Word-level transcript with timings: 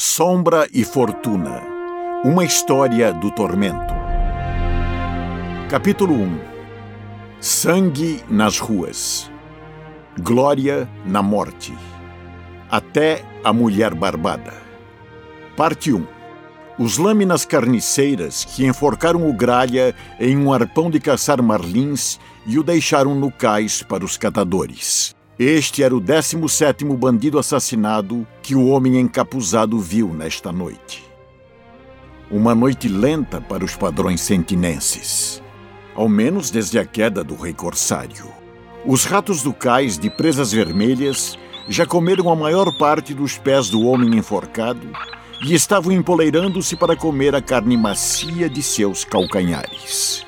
Sombra 0.00 0.68
e 0.72 0.84
Fortuna 0.84 1.60
Uma 2.22 2.44
história 2.44 3.12
do 3.12 3.32
tormento. 3.32 3.92
Capítulo 5.68 6.14
1 6.14 6.38
Sangue 7.40 8.22
nas 8.30 8.60
ruas. 8.60 9.28
Glória 10.20 10.88
na 11.04 11.20
morte. 11.20 11.76
Até 12.70 13.24
a 13.42 13.52
mulher 13.52 13.92
barbada. 13.92 14.54
Parte 15.56 15.92
1 15.92 16.06
Os 16.78 16.96
lâminas 16.96 17.44
carniceiras 17.44 18.44
que 18.44 18.64
enforcaram 18.64 19.28
o 19.28 19.32
gralha 19.32 19.96
em 20.20 20.38
um 20.38 20.52
arpão 20.52 20.88
de 20.92 21.00
caçar 21.00 21.42
marlins 21.42 22.20
e 22.46 22.56
o 22.56 22.62
deixaram 22.62 23.16
no 23.16 23.32
cais 23.32 23.82
para 23.82 24.04
os 24.04 24.16
catadores. 24.16 25.17
Este 25.38 25.84
era 25.84 25.94
o 25.94 26.00
17 26.00 26.84
bandido 26.96 27.38
assassinado 27.38 28.26
que 28.42 28.56
o 28.56 28.66
homem 28.70 28.98
encapuzado 28.98 29.78
viu 29.78 30.08
nesta 30.12 30.50
noite. 30.50 31.04
Uma 32.28 32.56
noite 32.56 32.88
lenta 32.88 33.40
para 33.40 33.64
os 33.64 33.76
padrões 33.76 34.20
sentinenses, 34.20 35.40
ao 35.94 36.08
menos 36.08 36.50
desde 36.50 36.76
a 36.76 36.84
queda 36.84 37.22
do 37.22 37.36
rei 37.36 37.54
corsário. 37.54 38.26
Os 38.84 39.04
ratos 39.04 39.40
do 39.40 39.52
cais 39.52 39.96
de 39.96 40.10
presas 40.10 40.50
vermelhas 40.50 41.38
já 41.68 41.86
comeram 41.86 42.28
a 42.30 42.34
maior 42.34 42.76
parte 42.76 43.14
dos 43.14 43.38
pés 43.38 43.70
do 43.70 43.82
homem 43.82 44.18
enforcado 44.18 44.88
e 45.46 45.54
estavam 45.54 45.92
empoleirando-se 45.92 46.74
para 46.74 46.96
comer 46.96 47.36
a 47.36 47.40
carne 47.40 47.76
macia 47.76 48.50
de 48.50 48.60
seus 48.60 49.04
calcanhares. 49.04 50.26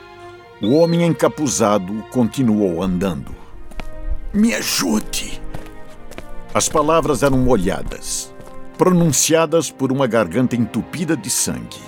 O 0.63 0.77
homem 0.77 1.03
encapuzado 1.03 1.93
continuou 2.13 2.81
andando 2.81 3.41
me 4.33 4.55
ajude. 4.55 5.41
As 6.55 6.69
palavras 6.69 7.23
eram 7.23 7.39
molhadas, 7.39 8.33
pronunciadas 8.79 9.71
por 9.71 9.91
uma 9.91 10.07
garganta 10.07 10.55
entupida 10.55 11.17
de 11.17 11.29
sangue. 11.29 11.81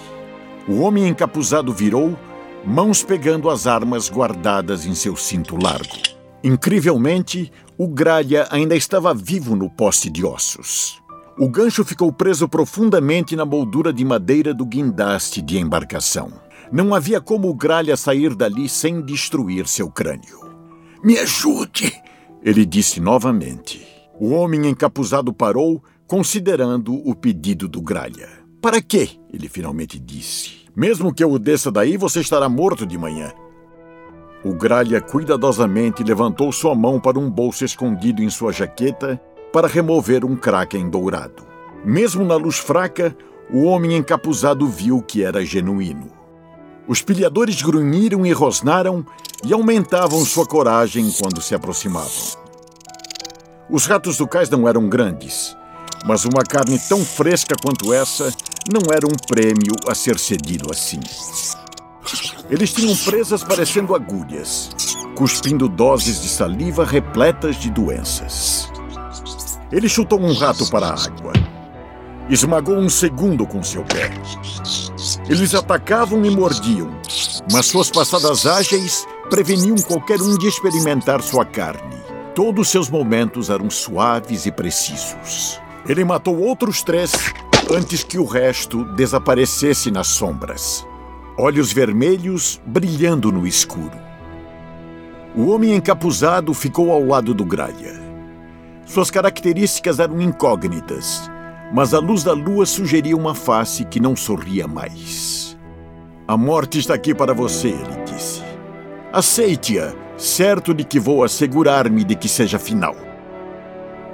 O 0.68 0.80
homem 0.80 1.08
encapuzado 1.08 1.72
virou, 1.72 2.16
mãos 2.64 3.02
pegando 3.02 3.48
as 3.48 3.66
armas 3.66 4.08
guardadas 4.08 4.86
em 4.86 4.94
seu 4.94 5.16
cinto 5.16 5.56
largo. 5.56 6.02
Incrivelmente, 6.42 7.52
o 7.78 7.86
gralha 7.86 8.48
ainda 8.50 8.74
estava 8.74 9.14
vivo 9.14 9.54
no 9.54 9.70
poste 9.70 10.10
de 10.10 10.24
ossos. 10.24 11.00
O 11.38 11.48
gancho 11.48 11.84
ficou 11.84 12.12
preso 12.12 12.48
profundamente 12.48 13.36
na 13.36 13.44
moldura 13.44 13.92
de 13.92 14.04
madeira 14.04 14.52
do 14.52 14.66
guindaste 14.66 15.40
de 15.40 15.58
embarcação. 15.58 16.32
Não 16.70 16.94
havia 16.94 17.20
como 17.20 17.48
o 17.48 17.54
gralha 17.54 17.96
sair 17.96 18.34
dali 18.34 18.68
sem 18.68 19.00
destruir 19.00 19.66
seu 19.68 19.88
crânio. 19.90 20.40
Me 21.02 21.18
ajude! 21.18 22.01
Ele 22.44 22.66
disse 22.66 23.00
novamente. 23.00 23.86
O 24.18 24.30
homem 24.30 24.66
encapuzado 24.66 25.32
parou, 25.32 25.82
considerando 26.06 26.94
o 27.08 27.14
pedido 27.14 27.68
do 27.68 27.80
gralha. 27.80 28.28
Para 28.60 28.82
quê? 28.82 29.10
Ele 29.32 29.48
finalmente 29.48 29.98
disse. 29.98 30.62
Mesmo 30.74 31.14
que 31.14 31.22
eu 31.22 31.30
o 31.30 31.38
desça 31.38 31.70
daí, 31.70 31.96
você 31.96 32.20
estará 32.20 32.48
morto 32.48 32.84
de 32.84 32.98
manhã. 32.98 33.32
O 34.44 34.54
gralha 34.54 35.00
cuidadosamente 35.00 36.02
levantou 36.02 36.50
sua 36.50 36.74
mão 36.74 36.98
para 36.98 37.18
um 37.18 37.30
bolso 37.30 37.64
escondido 37.64 38.22
em 38.22 38.28
sua 38.28 38.52
jaqueta 38.52 39.20
para 39.52 39.68
remover 39.68 40.24
um 40.24 40.34
kraken 40.34 40.90
dourado. 40.90 41.44
Mesmo 41.84 42.24
na 42.24 42.34
luz 42.34 42.58
fraca, 42.58 43.16
o 43.52 43.62
homem 43.62 43.96
encapuzado 43.96 44.66
viu 44.66 45.00
que 45.00 45.22
era 45.22 45.44
genuíno. 45.44 46.21
Os 46.86 47.00
pilhadores 47.00 47.62
grunhiram 47.62 48.26
e 48.26 48.32
rosnaram 48.32 49.06
e 49.44 49.52
aumentavam 49.52 50.24
sua 50.24 50.46
coragem 50.46 51.10
quando 51.12 51.40
se 51.40 51.54
aproximavam. 51.54 52.42
Os 53.70 53.86
ratos 53.86 54.16
do 54.16 54.26
cais 54.26 54.50
não 54.50 54.68
eram 54.68 54.88
grandes, 54.88 55.56
mas 56.04 56.24
uma 56.24 56.42
carne 56.42 56.78
tão 56.88 57.04
fresca 57.04 57.54
quanto 57.62 57.92
essa 57.92 58.32
não 58.72 58.92
era 58.92 59.06
um 59.06 59.16
prêmio 59.28 59.74
a 59.88 59.94
ser 59.94 60.18
cedido 60.18 60.68
assim. 60.70 61.00
Eles 62.50 62.72
tinham 62.72 62.94
presas 62.96 63.42
parecendo 63.42 63.94
agulhas, 63.94 64.70
cuspindo 65.16 65.68
doses 65.68 66.20
de 66.20 66.28
saliva 66.28 66.84
repletas 66.84 67.56
de 67.56 67.70
doenças. 67.70 68.68
Ele 69.70 69.88
chutou 69.88 70.20
um 70.20 70.34
rato 70.34 70.68
para 70.68 70.88
a 70.88 70.94
água. 70.94 71.32
Esmagou 72.28 72.76
um 72.76 72.90
segundo 72.90 73.46
com 73.46 73.62
seu 73.62 73.82
pé. 73.84 74.10
Eles 75.28 75.54
atacavam 75.54 76.24
e 76.24 76.30
mordiam, 76.30 76.90
mas 77.52 77.66
suas 77.66 77.90
passadas 77.90 78.44
ágeis 78.44 79.06
preveniam 79.30 79.76
qualquer 79.76 80.20
um 80.20 80.36
de 80.36 80.48
experimentar 80.48 81.22
sua 81.22 81.44
carne. 81.44 81.96
Todos 82.34 82.68
seus 82.68 82.90
momentos 82.90 83.48
eram 83.48 83.70
suaves 83.70 84.46
e 84.46 84.52
precisos. 84.52 85.60
Ele 85.86 86.04
matou 86.04 86.40
outros 86.40 86.82
três 86.82 87.12
antes 87.70 88.02
que 88.02 88.18
o 88.18 88.24
resto 88.24 88.84
desaparecesse 88.94 89.90
nas 89.90 90.08
sombras. 90.08 90.86
Olhos 91.38 91.72
vermelhos 91.72 92.60
brilhando 92.66 93.30
no 93.30 93.46
escuro. 93.46 93.98
O 95.34 95.48
homem 95.48 95.74
encapuzado 95.74 96.52
ficou 96.52 96.90
ao 96.90 97.04
lado 97.04 97.32
do 97.32 97.44
gralha. 97.44 98.02
Suas 98.84 99.10
características 99.10 99.98
eram 99.98 100.20
incógnitas, 100.20 101.30
mas 101.72 101.94
a 101.94 101.98
luz 101.98 102.22
da 102.22 102.34
lua 102.34 102.66
sugeria 102.66 103.16
uma 103.16 103.34
face 103.34 103.84
que 103.86 103.98
não 103.98 104.14
sorria 104.14 104.68
mais. 104.68 105.56
A 106.28 106.36
morte 106.36 106.78
está 106.78 106.94
aqui 106.94 107.14
para 107.14 107.32
você, 107.32 107.68
ele 107.68 108.04
disse. 108.04 108.42
Aceite-a, 109.10 109.92
certo 110.18 110.74
de 110.74 110.84
que 110.84 111.00
vou 111.00 111.24
assegurar-me 111.24 112.04
de 112.04 112.14
que 112.14 112.28
seja 112.28 112.58
final. 112.58 112.94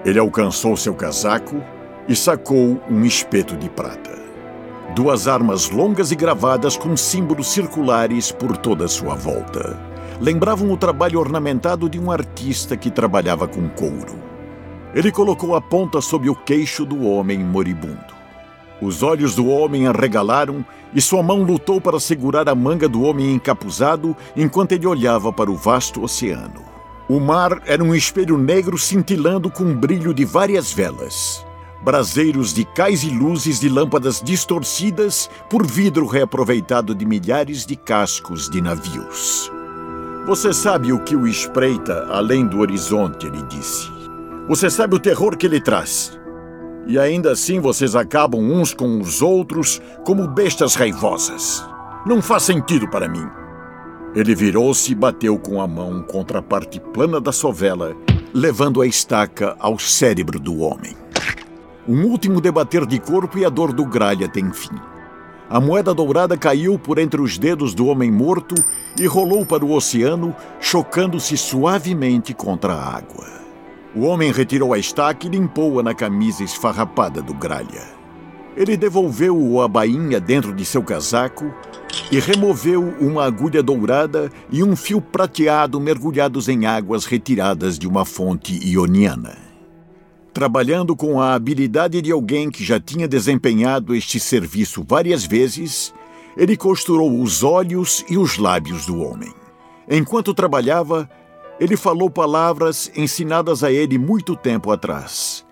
Ele 0.05 0.19
alcançou 0.19 0.77
seu 0.77 0.95
casaco 0.95 1.61
e 2.09 2.15
sacou 2.15 2.81
um 2.89 3.05
espeto 3.05 3.57
de 3.57 3.69
prata. 3.69 4.17
Duas 4.95 5.29
armas 5.29 5.69
longas 5.69 6.13
e 6.13 6.17
gravadas 6.17 6.77
com 6.77 6.97
símbolos 6.97 7.49
circulares 7.49 8.33
por 8.33 8.57
toda 8.57 8.85
a 8.85 8.89
sua 8.89 9.15
volta. 9.15 9.79
Lembravam 10.21 10.73
o 10.73 10.77
trabalho 10.77 11.21
ornamentado 11.21 11.89
de 11.89 11.99
um 11.99 12.11
artista 12.11 12.77
que 12.77 12.91
trabalhava 12.91 13.47
com 13.47 13.69
couro. 13.69 14.28
Ele 14.99 15.13
colocou 15.13 15.55
a 15.55 15.61
ponta 15.61 16.01
sob 16.01 16.29
o 16.29 16.35
queixo 16.35 16.85
do 16.85 17.05
homem 17.05 17.39
moribundo. 17.39 18.19
Os 18.83 19.01
olhos 19.01 19.33
do 19.33 19.47
homem 19.47 19.87
arregalaram 19.87 20.67
e 20.93 21.01
sua 21.01 21.23
mão 21.23 21.45
lutou 21.45 21.81
para 21.81 22.01
segurar 22.01 22.49
a 22.49 22.55
manga 22.57 22.89
do 22.89 23.03
homem 23.03 23.33
encapuzado 23.33 24.17
enquanto 24.37 24.73
ele 24.73 24.89
olhava 24.89 25.33
para 25.33 25.53
o 25.53 25.55
vasto 25.55 26.03
oceano. 26.03 26.65
O 27.09 27.21
mar 27.21 27.63
era 27.65 27.85
um 27.85 27.95
espelho 27.95 28.37
negro 28.37 28.77
cintilando 28.77 29.49
com 29.49 29.71
o 29.71 29.73
brilho 29.77 30.13
de 30.13 30.25
várias 30.25 30.73
velas. 30.73 31.47
Braseiros 31.81 32.53
de 32.53 32.65
cais 32.65 33.05
e 33.05 33.09
luzes 33.09 33.61
de 33.61 33.69
lâmpadas 33.69 34.21
distorcidas 34.21 35.31
por 35.49 35.65
vidro 35.65 36.07
reaproveitado 36.07 36.93
de 36.93 37.07
milhares 37.07 37.65
de 37.65 37.77
cascos 37.77 38.51
de 38.51 38.61
navios. 38.61 39.49
Você 40.27 40.53
sabe 40.53 40.93
o 40.93 40.99
que 41.05 41.15
o 41.15 41.25
espreita 41.25 42.09
além 42.11 42.45
do 42.45 42.59
horizonte, 42.59 43.29
ele 43.29 43.43
disse. 43.45 43.98
Você 44.49 44.71
sabe 44.71 44.97
o 44.97 44.99
terror 44.99 45.37
que 45.37 45.45
ele 45.45 45.61
traz. 45.61 46.19
E 46.87 46.99
ainda 46.99 47.33
assim 47.33 47.61
vocês 47.61 47.95
acabam 47.95 48.41
uns 48.41 48.73
com 48.73 48.99
os 48.99 49.21
outros 49.21 49.79
como 50.07 50.27
bestas 50.27 50.75
raivosas. 50.75 51.63
Não 52.07 52.23
faz 52.23 52.45
sentido 52.45 52.89
para 52.89 53.07
mim. 53.07 53.27
Ele 54.15 54.35
virou-se 54.35 54.91
e 54.91 54.95
bateu 54.95 55.39
com 55.39 55.61
a 55.61 55.69
mão 55.69 56.03
contra 56.03 56.39
a 56.39 56.43
parte 56.43 56.81
plana 56.81 57.21
da 57.21 57.31
sovela, 57.31 57.95
levando 58.33 58.81
a 58.81 58.87
estaca 58.87 59.55
ao 59.59 59.79
cérebro 59.79 60.41
do 60.41 60.61
homem. 60.61 60.97
Um 61.87 62.07
último 62.07 62.41
debater 62.41 62.87
de 62.87 62.99
corpo 62.99 63.37
e 63.37 63.45
a 63.45 63.51
dor 63.51 63.71
do 63.71 63.85
gralha 63.85 64.31
tem 64.31 64.51
fim. 64.51 64.81
A 65.51 65.61
moeda 65.61 65.93
dourada 65.93 66.39
caiu 66.39 66.79
por 66.79 66.99
entre 66.99 67.21
os 67.21 67.37
dedos 67.37 67.75
do 67.75 67.87
homem 67.87 68.11
morto 68.11 68.55
e 68.99 69.07
rolou 69.07 69.45
para 69.45 69.63
o 69.63 69.73
oceano, 69.73 70.35
chocando-se 70.59 71.37
suavemente 71.37 72.33
contra 72.33 72.73
a 72.73 72.97
água. 72.97 73.48
O 73.95 74.03
homem 74.03 74.31
retirou 74.31 74.75
a 74.75 74.79
estaca 74.79 75.27
e 75.27 75.31
limpou-a 75.31 75.83
na 75.83 75.95
camisa 75.95 76.45
esfarrapada 76.45 77.23
do 77.23 77.33
gralha. 77.33 77.99
Ele 78.57 78.77
devolveu-o 78.77 79.63
a 79.63 79.69
bainha 79.69 80.21
dentro 80.21 80.53
de 80.53 80.65
seu 80.65 80.83
casaco 80.83 81.53
e 82.11 82.19
removeu 82.19 82.83
uma 83.01 83.25
agulha 83.25 83.63
dourada 83.63 84.31
e 84.51 84.63
um 84.63 84.77
fio 84.77 85.01
prateado 85.01 85.81
mergulhados 85.81 86.49
em 86.49 86.67
águas 86.67 87.05
retiradas 87.05 87.79
de 87.79 87.87
uma 87.87 88.05
fonte 88.05 88.59
ioniana. 88.63 89.37
Trabalhando 90.35 90.95
com 90.95 91.21
a 91.21 91.35
habilidade 91.35 92.03
de 92.03 92.13
alguém 92.13 92.51
que 92.51 92.65
já 92.65 92.79
tinha 92.79 93.09
desempenhado 93.09 93.95
este 93.95 94.21
serviço 94.21 94.85
várias 94.87 95.25
vezes, 95.25 95.95
ele 96.37 96.57
costurou 96.57 97.21
os 97.21 97.43
olhos 97.43 98.05
e 98.09 98.19
os 98.19 98.39
lábios 98.39 98.87
do 98.87 99.01
homem. 99.01 99.33
Enquanto 99.91 100.35
trabalhava, 100.35 101.09
ele 101.61 101.77
falou 101.77 102.09
palavras 102.09 102.91
ensinadas 102.97 103.65
a 103.65 103.73
ele 103.73 103.99
muito 103.99 104.37
tempo 104.37 104.71
atrás. 104.71 105.45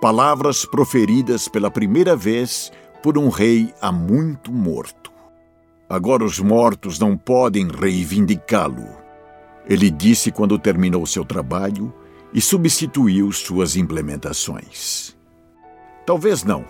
Palavras 0.00 0.64
proferidas 0.64 1.48
pela 1.48 1.70
primeira 1.70 2.16
vez 2.16 2.72
por 3.02 3.18
um 3.18 3.28
rei 3.28 3.72
há 3.80 3.92
muito 3.92 4.50
morto. 4.50 5.12
Agora 5.88 6.24
os 6.24 6.38
mortos 6.38 6.98
não 6.98 7.16
podem 7.16 7.68
reivindicá-lo. 7.68 8.86
Ele 9.66 9.90
disse 9.90 10.30
quando 10.30 10.58
terminou 10.58 11.04
seu 11.04 11.24
trabalho 11.24 11.92
e 12.32 12.40
substituiu 12.40 13.30
suas 13.32 13.76
implementações. 13.76 15.16
Talvez 16.06 16.42
não, 16.44 16.64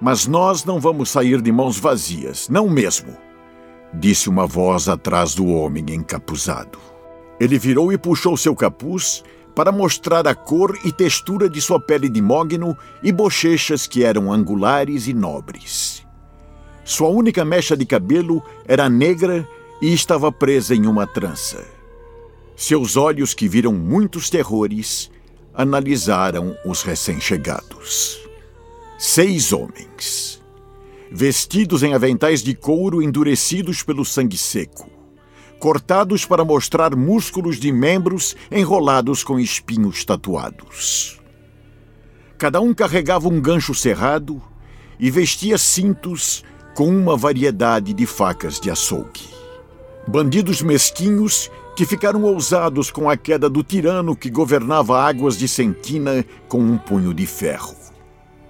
Mas 0.00 0.26
nós 0.26 0.64
não 0.64 0.80
vamos 0.80 1.08
sair 1.08 1.40
de 1.40 1.52
mãos 1.52 1.78
vazias, 1.78 2.48
não 2.48 2.68
mesmo, 2.68 3.16
disse 3.92 4.28
uma 4.28 4.46
voz 4.46 4.88
atrás 4.88 5.34
do 5.34 5.46
homem 5.46 5.84
encapuzado. 5.88 6.78
Ele 7.38 7.58
virou 7.58 7.92
e 7.92 7.98
puxou 7.98 8.36
seu 8.36 8.54
capuz 8.54 9.22
para 9.54 9.70
mostrar 9.70 10.26
a 10.26 10.34
cor 10.34 10.78
e 10.84 10.90
textura 10.90 11.48
de 11.48 11.60
sua 11.60 11.78
pele 11.78 12.08
de 12.08 12.20
mogno 12.20 12.76
e 13.02 13.12
bochechas 13.12 13.86
que 13.86 14.02
eram 14.02 14.32
angulares 14.32 15.06
e 15.06 15.14
nobres. 15.14 16.04
Sua 16.84 17.08
única 17.08 17.44
mecha 17.44 17.76
de 17.76 17.86
cabelo 17.86 18.42
era 18.66 18.88
negra 18.88 19.48
e 19.80 19.92
estava 19.92 20.30
presa 20.30 20.74
em 20.74 20.86
uma 20.86 21.06
trança. 21.06 21.64
Seus 22.56 22.96
olhos, 22.96 23.34
que 23.34 23.48
viram 23.48 23.72
muitos 23.72 24.30
terrores, 24.30 25.10
analisaram 25.52 26.56
os 26.64 26.82
recém-chegados. 26.82 28.20
Seis 28.98 29.52
homens, 29.52 30.40
vestidos 31.10 31.82
em 31.82 31.94
aventais 31.94 32.42
de 32.42 32.54
couro 32.54 33.02
endurecidos 33.02 33.82
pelo 33.82 34.04
sangue 34.04 34.38
seco, 34.38 34.88
cortados 35.64 36.26
para 36.26 36.44
mostrar 36.44 36.94
músculos 36.94 37.56
de 37.56 37.72
membros 37.72 38.36
enrolados 38.52 39.24
com 39.24 39.40
espinhos 39.40 40.04
tatuados. 40.04 41.18
Cada 42.36 42.60
um 42.60 42.74
carregava 42.74 43.28
um 43.28 43.40
gancho 43.40 43.72
cerrado 43.72 44.42
e 45.00 45.10
vestia 45.10 45.56
cintos 45.56 46.44
com 46.74 46.86
uma 46.86 47.16
variedade 47.16 47.94
de 47.94 48.04
facas 48.04 48.60
de 48.60 48.70
açougue. 48.70 49.26
Bandidos 50.06 50.60
mesquinhos 50.60 51.50
que 51.74 51.86
ficaram 51.86 52.24
ousados 52.24 52.90
com 52.90 53.08
a 53.08 53.16
queda 53.16 53.48
do 53.48 53.62
tirano 53.62 54.14
que 54.14 54.28
governava 54.28 55.00
águas 55.00 55.34
de 55.34 55.48
Sentina 55.48 56.26
com 56.46 56.58
um 56.58 56.76
punho 56.76 57.14
de 57.14 57.24
ferro. 57.26 57.74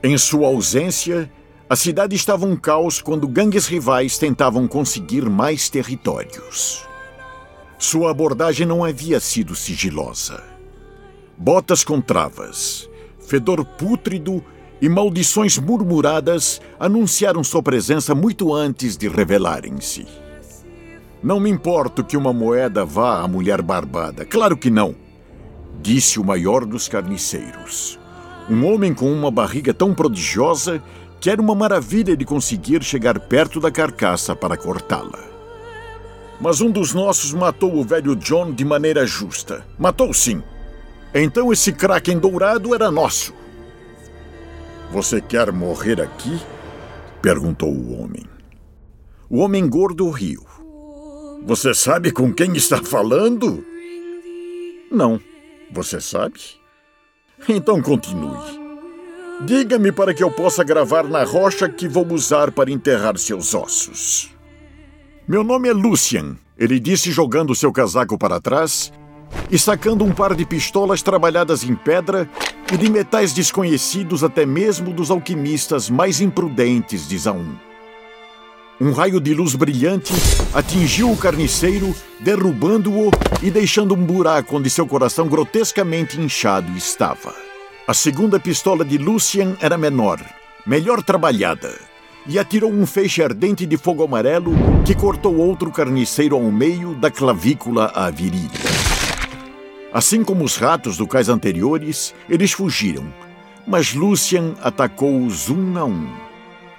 Em 0.02 0.18
sua 0.18 0.48
ausência, 0.48 1.30
a 1.70 1.76
cidade 1.76 2.16
estava 2.16 2.44
um 2.44 2.56
caos 2.56 3.00
quando 3.00 3.28
gangues 3.28 3.68
rivais 3.68 4.18
tentavam 4.18 4.66
conseguir 4.66 5.30
mais 5.30 5.68
territórios. 5.68 6.92
Sua 7.78 8.10
abordagem 8.10 8.66
não 8.66 8.84
havia 8.84 9.20
sido 9.20 9.54
sigilosa. 9.54 10.42
Botas 11.36 11.82
com 11.82 12.00
travas, 12.00 12.88
fedor 13.20 13.64
pútrido 13.64 14.42
e 14.80 14.88
maldições 14.88 15.58
murmuradas 15.58 16.60
anunciaram 16.78 17.42
sua 17.42 17.62
presença 17.62 18.14
muito 18.14 18.54
antes 18.54 18.96
de 18.96 19.08
revelarem-se. 19.08 20.06
Não 21.22 21.40
me 21.40 21.50
importo 21.50 22.04
que 22.04 22.16
uma 22.16 22.32
moeda 22.32 22.84
vá 22.84 23.20
à 23.20 23.26
mulher 23.26 23.62
barbada. 23.62 24.24
Claro 24.24 24.56
que 24.56 24.70
não, 24.70 24.94
disse 25.80 26.20
o 26.20 26.24
maior 26.24 26.64
dos 26.64 26.86
carniceiros. 26.86 27.98
Um 28.48 28.66
homem 28.66 28.92
com 28.92 29.10
uma 29.10 29.30
barriga 29.30 29.72
tão 29.72 29.94
prodigiosa 29.94 30.82
que 31.18 31.30
era 31.30 31.40
uma 31.40 31.54
maravilha 31.54 32.14
de 32.14 32.26
conseguir 32.26 32.82
chegar 32.82 33.18
perto 33.18 33.58
da 33.58 33.70
carcaça 33.70 34.36
para 34.36 34.58
cortá-la. 34.58 35.33
Mas 36.44 36.60
um 36.60 36.70
dos 36.70 36.92
nossos 36.92 37.32
matou 37.32 37.74
o 37.74 37.82
velho 37.82 38.14
John 38.14 38.52
de 38.52 38.66
maneira 38.66 39.06
justa. 39.06 39.66
Matou 39.78 40.12
sim. 40.12 40.42
Então 41.14 41.50
esse 41.50 41.72
Kraken 41.72 42.18
dourado 42.18 42.74
era 42.74 42.90
nosso. 42.90 43.32
Você 44.90 45.22
quer 45.22 45.50
morrer 45.50 46.02
aqui? 46.02 46.38
perguntou 47.22 47.72
o 47.72 47.98
homem. 47.98 48.24
O 49.30 49.38
homem 49.38 49.66
gordo 49.66 50.10
riu. 50.10 50.44
Você 51.46 51.72
sabe 51.72 52.12
com 52.12 52.30
quem 52.30 52.54
está 52.54 52.76
falando? 52.76 53.64
Não. 54.92 55.18
Você 55.72 55.98
sabe? 55.98 56.40
Então 57.48 57.80
continue. 57.80 58.60
Diga-me 59.46 59.90
para 59.90 60.12
que 60.12 60.22
eu 60.22 60.30
possa 60.30 60.62
gravar 60.62 61.04
na 61.04 61.24
rocha 61.24 61.70
que 61.70 61.88
vou 61.88 62.06
usar 62.12 62.52
para 62.52 62.70
enterrar 62.70 63.16
seus 63.16 63.54
ossos. 63.54 64.34
Meu 65.26 65.42
nome 65.42 65.70
é 65.70 65.72
Lucian, 65.72 66.36
ele 66.58 66.78
disse 66.78 67.10
jogando 67.10 67.54
seu 67.54 67.72
casaco 67.72 68.18
para 68.18 68.38
trás 68.42 68.92
e 69.50 69.58
sacando 69.58 70.04
um 70.04 70.12
par 70.12 70.34
de 70.34 70.44
pistolas 70.44 71.00
trabalhadas 71.00 71.64
em 71.64 71.74
pedra 71.74 72.28
e 72.70 72.76
de 72.76 72.90
metais 72.90 73.32
desconhecidos 73.32 74.22
até 74.22 74.44
mesmo 74.44 74.92
dos 74.92 75.10
alquimistas 75.10 75.88
mais 75.88 76.20
imprudentes 76.20 77.08
de 77.08 77.16
Zaun. 77.16 77.54
Um 78.78 78.92
raio 78.92 79.18
de 79.18 79.32
luz 79.32 79.54
brilhante 79.54 80.12
atingiu 80.52 81.10
o 81.10 81.16
carniceiro, 81.16 81.96
derrubando-o 82.20 83.10
e 83.42 83.50
deixando 83.50 83.94
um 83.94 84.04
buraco 84.04 84.58
onde 84.58 84.68
seu 84.68 84.86
coração 84.86 85.26
grotescamente 85.26 86.20
inchado 86.20 86.70
estava. 86.76 87.34
A 87.88 87.94
segunda 87.94 88.38
pistola 88.38 88.84
de 88.84 88.98
Lucian 88.98 89.56
era 89.58 89.78
menor, 89.78 90.20
melhor 90.66 91.02
trabalhada 91.02 91.93
e 92.26 92.38
atirou 92.38 92.72
um 92.72 92.86
feixe 92.86 93.22
ardente 93.22 93.66
de 93.66 93.76
fogo 93.76 94.02
amarelo 94.02 94.52
que 94.84 94.94
cortou 94.94 95.36
outro 95.36 95.70
carniceiro 95.70 96.36
ao 96.36 96.50
meio 96.50 96.94
da 96.94 97.10
clavícula 97.10 97.92
à 97.94 98.10
virilha. 98.10 98.50
Assim 99.92 100.24
como 100.24 100.44
os 100.44 100.56
ratos 100.56 100.96
do 100.96 101.06
cais 101.06 101.28
anteriores, 101.28 102.14
eles 102.28 102.52
fugiram, 102.52 103.04
mas 103.66 103.94
Lucian 103.94 104.54
atacou-os 104.62 105.48
um 105.48 105.78
a 105.78 105.84
um. 105.84 106.08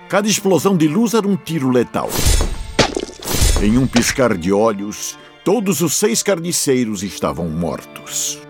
Cada 0.10 0.28
explosão 0.28 0.76
de 0.76 0.88
luz 0.88 1.14
era 1.14 1.28
um 1.28 1.36
tiro 1.36 1.70
letal. 1.70 2.10
Em 3.62 3.78
um 3.78 3.88
piscar 3.88 4.38
de 4.38 4.52
olhos, 4.52 5.18
todos 5.44 5.82
os 5.82 5.94
seis 5.94 6.22
carniceiros 6.22 7.04
estavam 7.04 7.48
mortos. 7.48 8.42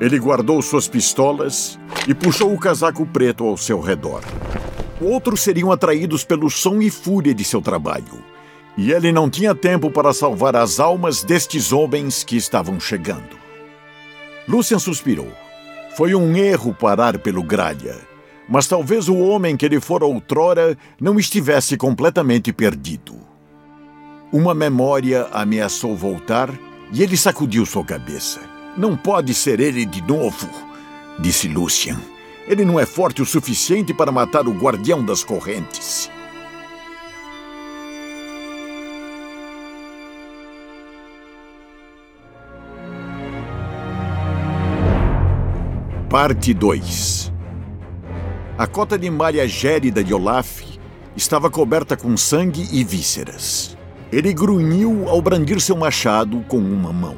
Ele 0.00 0.18
guardou 0.18 0.60
suas 0.60 0.88
pistolas 0.88 1.78
e 2.08 2.12
puxou 2.12 2.52
o 2.52 2.58
casaco 2.58 3.06
preto 3.06 3.44
ao 3.44 3.56
seu 3.56 3.80
redor. 3.80 4.22
Outros 5.02 5.40
seriam 5.40 5.72
atraídos 5.72 6.24
pelo 6.24 6.48
som 6.48 6.80
e 6.80 6.88
fúria 6.88 7.34
de 7.34 7.42
seu 7.44 7.60
trabalho. 7.60 8.22
E 8.76 8.92
ele 8.92 9.10
não 9.10 9.28
tinha 9.28 9.54
tempo 9.54 9.90
para 9.90 10.12
salvar 10.12 10.54
as 10.54 10.78
almas 10.78 11.24
destes 11.24 11.72
homens 11.72 12.22
que 12.22 12.36
estavam 12.36 12.78
chegando. 12.78 13.36
Lucian 14.48 14.78
suspirou. 14.78 15.30
Foi 15.96 16.14
um 16.14 16.36
erro 16.36 16.72
parar 16.72 17.18
pelo 17.18 17.42
Gralha, 17.42 17.96
mas 18.48 18.66
talvez 18.66 19.08
o 19.08 19.16
homem 19.18 19.56
que 19.56 19.66
ele 19.66 19.80
fora 19.80 20.06
outrora 20.06 20.76
não 21.00 21.18
estivesse 21.18 21.76
completamente 21.76 22.52
perdido. 22.52 23.14
Uma 24.32 24.54
memória 24.54 25.28
ameaçou 25.32 25.94
voltar 25.94 26.48
e 26.92 27.02
ele 27.02 27.16
sacudiu 27.16 27.66
sua 27.66 27.84
cabeça. 27.84 28.40
Não 28.76 28.96
pode 28.96 29.34
ser 29.34 29.60
ele 29.60 29.84
de 29.84 30.00
novo, 30.02 30.48
disse 31.18 31.46
Lucian. 31.46 32.11
Ele 32.48 32.64
não 32.64 32.78
é 32.78 32.84
forte 32.84 33.22
o 33.22 33.26
suficiente 33.26 33.94
para 33.94 34.10
matar 34.10 34.48
o 34.48 34.52
guardião 34.52 35.04
das 35.04 35.22
correntes. 35.22 36.10
Parte 46.10 46.52
2 46.52 47.32
A 48.58 48.66
cota 48.66 48.98
de 48.98 49.08
malha 49.08 49.48
gérida 49.48 50.04
de 50.04 50.12
Olaf 50.12 50.62
estava 51.16 51.48
coberta 51.48 51.96
com 51.96 52.16
sangue 52.16 52.68
e 52.72 52.82
vísceras. 52.84 53.78
Ele 54.12 54.32
grunhiu 54.32 55.08
ao 55.08 55.22
brandir 55.22 55.58
seu 55.60 55.76
machado 55.76 56.44
com 56.48 56.58
uma 56.58 56.92
mão. 56.92 57.16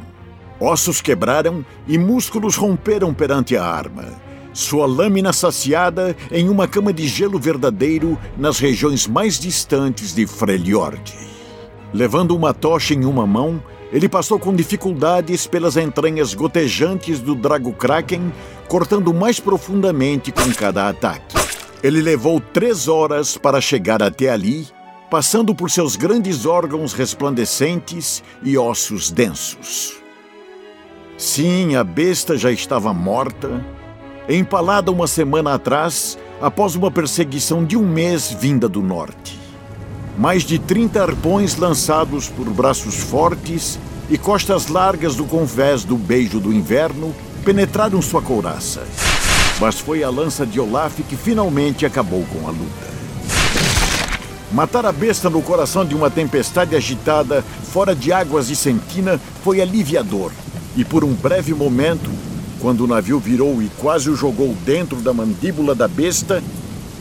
Ossos 0.60 1.00
quebraram 1.00 1.64
e 1.88 1.98
músculos 1.98 2.56
romperam 2.56 3.12
perante 3.12 3.56
a 3.56 3.64
arma 3.64 4.33
sua 4.54 4.86
lâmina 4.86 5.32
saciada 5.32 6.16
em 6.30 6.48
uma 6.48 6.66
cama 6.66 6.92
de 6.92 7.06
gelo 7.06 7.38
verdadeiro 7.38 8.16
nas 8.38 8.58
regiões 8.58 9.06
mais 9.06 9.38
distantes 9.38 10.14
de 10.14 10.26
Freljord. 10.26 11.12
Levando 11.92 12.34
uma 12.34 12.54
tocha 12.54 12.94
em 12.94 13.04
uma 13.04 13.26
mão, 13.26 13.60
ele 13.92 14.08
passou 14.08 14.38
com 14.38 14.54
dificuldades 14.54 15.46
pelas 15.46 15.76
entranhas 15.76 16.34
gotejantes 16.34 17.20
do 17.20 17.34
Drago 17.34 17.72
Kraken, 17.72 18.32
cortando 18.68 19.12
mais 19.12 19.38
profundamente 19.38 20.32
com 20.32 20.52
cada 20.54 20.88
ataque. 20.88 21.36
Ele 21.82 22.00
levou 22.00 22.40
três 22.40 22.88
horas 22.88 23.36
para 23.36 23.60
chegar 23.60 24.02
até 24.02 24.30
ali, 24.30 24.66
passando 25.10 25.54
por 25.54 25.70
seus 25.70 25.96
grandes 25.96 26.46
órgãos 26.46 26.92
resplandecentes 26.92 28.22
e 28.42 28.56
ossos 28.56 29.10
densos. 29.10 29.96
Sim, 31.16 31.76
a 31.76 31.84
besta 31.84 32.36
já 32.36 32.50
estava 32.50 32.92
morta, 32.92 33.64
empalada 34.28 34.90
uma 34.90 35.06
semana 35.06 35.54
atrás 35.54 36.18
após 36.40 36.74
uma 36.74 36.90
perseguição 36.90 37.64
de 37.64 37.76
um 37.76 37.86
mês 37.86 38.30
vinda 38.30 38.68
do 38.68 38.82
norte. 38.82 39.38
Mais 40.16 40.42
de 40.42 40.58
30 40.58 41.02
arpões 41.02 41.56
lançados 41.56 42.28
por 42.28 42.48
braços 42.48 42.96
fortes 42.96 43.78
e 44.08 44.16
costas 44.16 44.68
largas 44.68 45.16
do 45.16 45.24
convés 45.24 45.84
do 45.84 45.96
beijo 45.96 46.38
do 46.38 46.52
inverno 46.52 47.14
penetraram 47.44 48.00
sua 48.00 48.22
couraça. 48.22 48.82
Mas 49.60 49.78
foi 49.78 50.02
a 50.02 50.10
lança 50.10 50.46
de 50.46 50.58
Olaf 50.58 51.00
que 51.08 51.16
finalmente 51.16 51.84
acabou 51.84 52.24
com 52.24 52.46
a 52.46 52.50
luta. 52.50 52.94
Matar 54.52 54.86
a 54.86 54.92
besta 54.92 55.28
no 55.28 55.42
coração 55.42 55.84
de 55.84 55.94
uma 55.94 56.10
tempestade 56.10 56.76
agitada, 56.76 57.42
fora 57.42 57.94
de 57.94 58.12
águas 58.12 58.46
de 58.46 58.56
Sentina, 58.56 59.20
foi 59.42 59.60
aliviador. 59.60 60.30
E 60.76 60.84
por 60.84 61.04
um 61.04 61.12
breve 61.12 61.52
momento, 61.52 62.10
quando 62.64 62.80
o 62.80 62.86
navio 62.86 63.18
virou 63.18 63.62
e 63.62 63.70
quase 63.76 64.08
o 64.08 64.16
jogou 64.16 64.56
dentro 64.64 64.96
da 65.02 65.12
mandíbula 65.12 65.74
da 65.74 65.86
besta, 65.86 66.42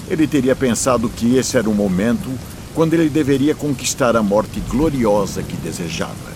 Ele 0.10 0.28
teria 0.28 0.54
pensado 0.54 1.08
que 1.08 1.38
esse 1.38 1.58
era 1.58 1.70
o 1.70 1.74
momento 1.74 2.30
quando 2.76 2.96
ele 2.96 3.08
deveria 3.08 3.56
conquistar 3.56 4.18
a 4.18 4.22
morte 4.22 4.60
gloriosa 4.70 5.42
que 5.42 5.56
desejava. 5.56 6.34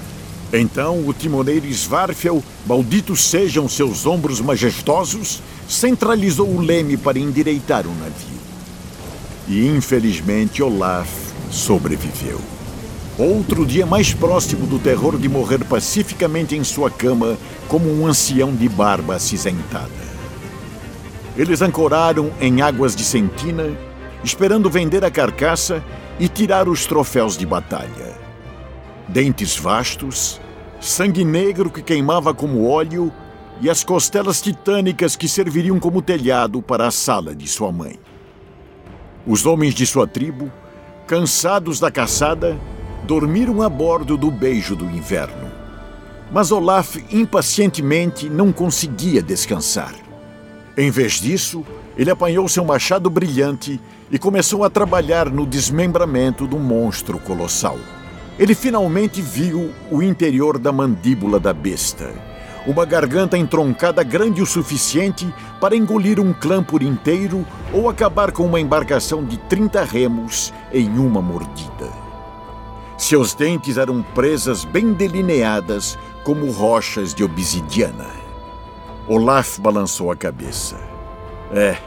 Então 0.54 1.06
o 1.06 1.12
timoneiro 1.12 1.68
Svarfel, 1.68 2.42
malditos 2.66 3.22
sejam 3.26 3.68
seus 3.68 4.06
ombros 4.06 4.40
majestosos, 4.40 5.42
centralizou 5.68 6.48
o 6.48 6.62
leme 6.62 6.96
para 6.96 7.20
endireitar 7.20 7.86
o 7.86 7.94
navio. 7.96 8.40
E 9.46 9.68
infelizmente 9.68 10.64
Olaf 10.64 11.10
sobreviveu. 11.52 12.57
Outro 13.18 13.66
dia 13.66 13.84
mais 13.84 14.14
próximo 14.14 14.68
do 14.68 14.78
terror 14.78 15.18
de 15.18 15.28
morrer 15.28 15.66
pacificamente 15.66 16.56
em 16.56 16.64
sua 16.64 16.92
cama 16.92 17.36
como 17.68 17.92
um 17.92 18.06
ancião 18.06 18.54
de 18.54 18.70
barba 18.70 19.16
acinzentada. 19.16 19.90
Eles 21.36 21.64
ancoraram 21.64 22.32
em 22.40 22.62
águas 22.62 22.96
de 22.96 23.04
Sentina, 23.04 23.76
esperando 24.24 24.70
vender 24.70 25.04
a 25.04 25.10
carcaça 25.10 25.84
e 26.20 26.30
tirar 26.30 26.70
os 26.70 26.86
troféus 26.86 27.36
de 27.36 27.44
batalha. 27.44 28.16
Dentes 29.08 29.58
vastos, 29.58 30.40
sangue 30.80 31.26
negro 31.26 31.72
que 31.72 31.82
queimava 31.82 32.36
como 32.36 32.70
óleo 32.70 33.12
e 33.60 33.68
as 33.68 33.84
costelas 33.84 34.40
titânicas 34.40 35.16
que 35.16 35.28
serviriam 35.28 35.80
como 35.80 36.04
telhado 36.04 36.62
para 36.62 36.86
a 36.86 36.92
sala 36.92 37.34
de 37.34 37.48
sua 37.48 37.72
mãe. 37.72 38.00
Os 39.26 39.44
homens 39.48 39.74
de 39.74 39.88
sua 39.88 40.06
tribo, 40.06 40.52
cansados 41.08 41.80
da 41.80 41.90
caçada, 41.90 42.56
dormiram 43.08 43.62
a 43.62 43.70
bordo 43.70 44.18
do 44.18 44.30
beijo 44.30 44.76
do 44.76 44.84
inverno. 44.84 45.50
Mas 46.30 46.52
Olaf 46.52 46.98
impacientemente 47.10 48.30
não 48.30 48.52
conseguia 48.52 49.22
descansar. 49.22 49.96
Em 50.78 50.92
vez 50.92 51.14
disso, 51.14 51.66
ele 51.98 52.12
apanhou 52.12 52.48
seu 52.50 52.66
machado 52.66 53.10
brilhante 53.10 53.80
e 54.12 54.20
começou 54.20 54.66
a 54.66 54.70
trabalhar 54.70 55.30
no 55.30 55.46
desmembramento 55.46 56.46
do 56.46 56.60
monstro 56.60 57.18
colossal. 57.18 57.80
Ele 58.38 58.54
finalmente 58.54 59.22
viu 59.22 59.74
o 59.90 60.04
interior 60.04 60.60
da 60.60 60.72
mandíbula 60.72 61.40
da 61.40 61.54
besta. 61.54 62.14
Uma 62.68 62.84
garganta 62.84 63.38
entroncada 63.38 64.04
grande 64.04 64.42
o 64.42 64.46
suficiente 64.46 65.34
para 65.62 65.78
engolir 65.78 66.20
um 66.20 66.34
clã 66.34 66.62
por 66.62 66.84
inteiro 66.84 67.46
ou 67.74 67.90
acabar 67.90 68.34
com 68.34 68.46
uma 68.46 68.60
embarcação 68.60 69.24
de 69.24 69.38
30 69.38 69.86
remos 69.86 70.54
em 70.74 70.90
uma 71.00 71.22
mordida. 71.22 72.07
Seus 72.98 73.36
dentes 73.36 73.78
eram 73.78 74.02
presas 74.02 74.66
bem 74.66 74.92
delineadas 74.92 75.98
como 76.24 76.50
rochas 76.52 77.14
de 77.14 77.24
obsidiana. 77.24 78.08
Olaf 79.08 79.60
balançou 79.60 80.12
a 80.12 80.16
cabeça. 80.16 80.78
É, 81.54 81.78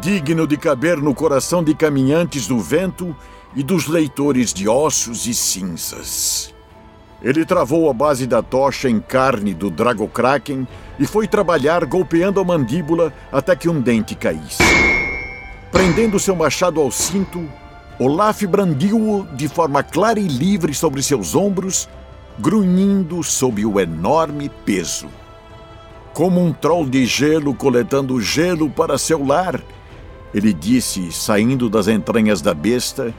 digno 0.00 0.46
de 0.46 0.56
caber 0.56 0.96
no 0.96 1.14
coração 1.14 1.62
de 1.62 1.74
caminhantes 1.74 2.46
do 2.46 2.58
vento 2.58 3.14
e 3.54 3.62
dos 3.62 3.86
leitores 3.86 4.54
de 4.54 4.66
ossos 4.66 5.26
e 5.26 5.34
cinzas. 5.34 6.54
Ele 7.22 7.44
travou 7.44 7.90
a 7.90 7.92
base 7.92 8.26
da 8.26 8.42
tocha 8.42 8.88
em 8.88 8.98
carne 8.98 9.52
do 9.52 9.70
Dragokraken 9.70 10.66
e 10.98 11.06
foi 11.06 11.28
trabalhar 11.28 11.84
golpeando 11.84 12.40
a 12.40 12.44
mandíbula 12.44 13.12
até 13.30 13.54
que 13.54 13.68
um 13.68 13.78
dente 13.78 14.14
caísse. 14.14 14.62
Prendendo 15.70 16.18
seu 16.18 16.34
machado 16.34 16.80
ao 16.80 16.90
cinto, 16.90 17.46
Olaf 18.00 18.42
brandiu-o 18.46 19.24
de 19.36 19.46
forma 19.46 19.84
clara 19.84 20.18
e 20.18 20.26
livre 20.26 20.74
sobre 20.74 21.02
seus 21.02 21.36
ombros, 21.36 21.88
grunhindo 22.38 23.22
sob 23.22 23.64
o 23.64 23.78
enorme 23.78 24.50
peso 24.64 25.08
como 26.12 26.44
um 26.44 26.52
troll 26.52 26.86
de 26.86 27.06
gelo 27.06 27.54
coletando 27.54 28.20
gelo 28.20 28.68
para 28.68 28.98
seu 28.98 29.24
lar. 29.24 29.60
Ele 30.34 30.52
disse, 30.52 31.10
saindo 31.10 31.68
das 31.68 31.88
entranhas 31.88 32.40
da 32.40 32.54
besta, 32.54 33.14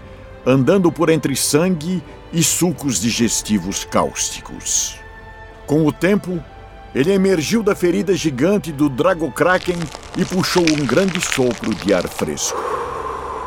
andando 0.45 0.91
por 0.91 1.09
entre 1.09 1.35
sangue 1.35 2.03
e 2.31 2.43
sucos 2.43 3.00
digestivos 3.00 3.83
cáusticos. 3.85 4.97
Com 5.65 5.85
o 5.85 5.91
tempo, 5.91 6.39
ele 6.93 7.11
emergiu 7.11 7.63
da 7.63 7.75
ferida 7.75 8.13
gigante 8.13 8.71
do 8.71 8.89
Dragokraken 8.89 9.77
e 10.17 10.25
puxou 10.25 10.63
um 10.63 10.85
grande 10.85 11.19
sopro 11.21 11.73
de 11.73 11.93
ar 11.93 12.07
fresco. 12.07 12.80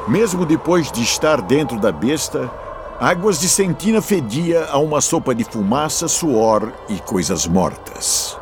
Mesmo 0.06 0.44
depois 0.44 0.92
de 0.92 1.02
estar 1.02 1.40
dentro 1.40 1.80
da 1.80 1.90
besta, 1.90 2.50
Águas 3.00 3.40
de 3.40 3.49
Sentina 3.49 4.02
fedia 4.02 4.66
a 4.70 4.78
uma 4.78 5.00
sopa 5.00 5.34
de 5.34 5.44
fumaça, 5.44 6.06
suor 6.06 6.73
e 6.88 6.99
coisas 7.00 7.46
mortas. 7.46 8.38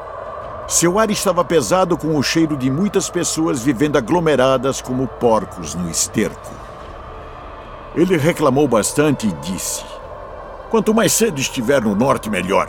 Seu 0.66 0.98
ar 0.98 1.10
estava 1.10 1.44
pesado 1.44 1.96
com 1.96 2.16
o 2.16 2.22
cheiro 2.22 2.56
de 2.56 2.70
muitas 2.70 3.08
pessoas 3.08 3.62
vivendo 3.62 3.96
aglomeradas 3.96 4.80
como 4.80 5.06
porcos 5.06 5.74
no 5.74 5.88
esterco. 5.88 6.52
Ele 7.94 8.16
reclamou 8.16 8.66
bastante 8.66 9.28
e 9.28 9.32
disse: 9.32 9.84
Quanto 10.68 10.92
mais 10.92 11.12
cedo 11.12 11.40
estiver 11.40 11.80
no 11.80 11.94
norte, 11.94 12.28
melhor. 12.28 12.68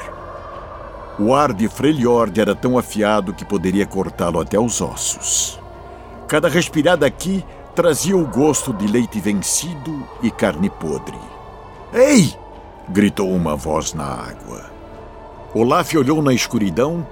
O 1.18 1.34
ar 1.34 1.52
de 1.52 1.68
Freljord 1.68 2.40
era 2.40 2.56
tão 2.56 2.78
afiado 2.78 3.34
que 3.34 3.46
poderia 3.46 3.86
cortá-lo 3.86 4.40
até 4.40 4.60
os 4.60 4.82
ossos. 4.82 5.60
Cada 6.28 6.48
respirada 6.48 7.06
aqui 7.06 7.44
trazia 7.76 8.16
o 8.16 8.26
gosto 8.26 8.72
de 8.72 8.88
leite 8.88 9.20
vencido 9.20 10.04
e 10.22 10.30
carne 10.30 10.70
podre. 10.70 11.18
Ei! 11.94 12.36
gritou 12.90 13.30
uma 13.30 13.56
voz 13.56 13.94
na 13.94 14.06
água. 14.06 14.66
Olaf 15.56 15.94
olhou 15.96 16.22
na 16.22 16.34
escuridão 16.34 17.06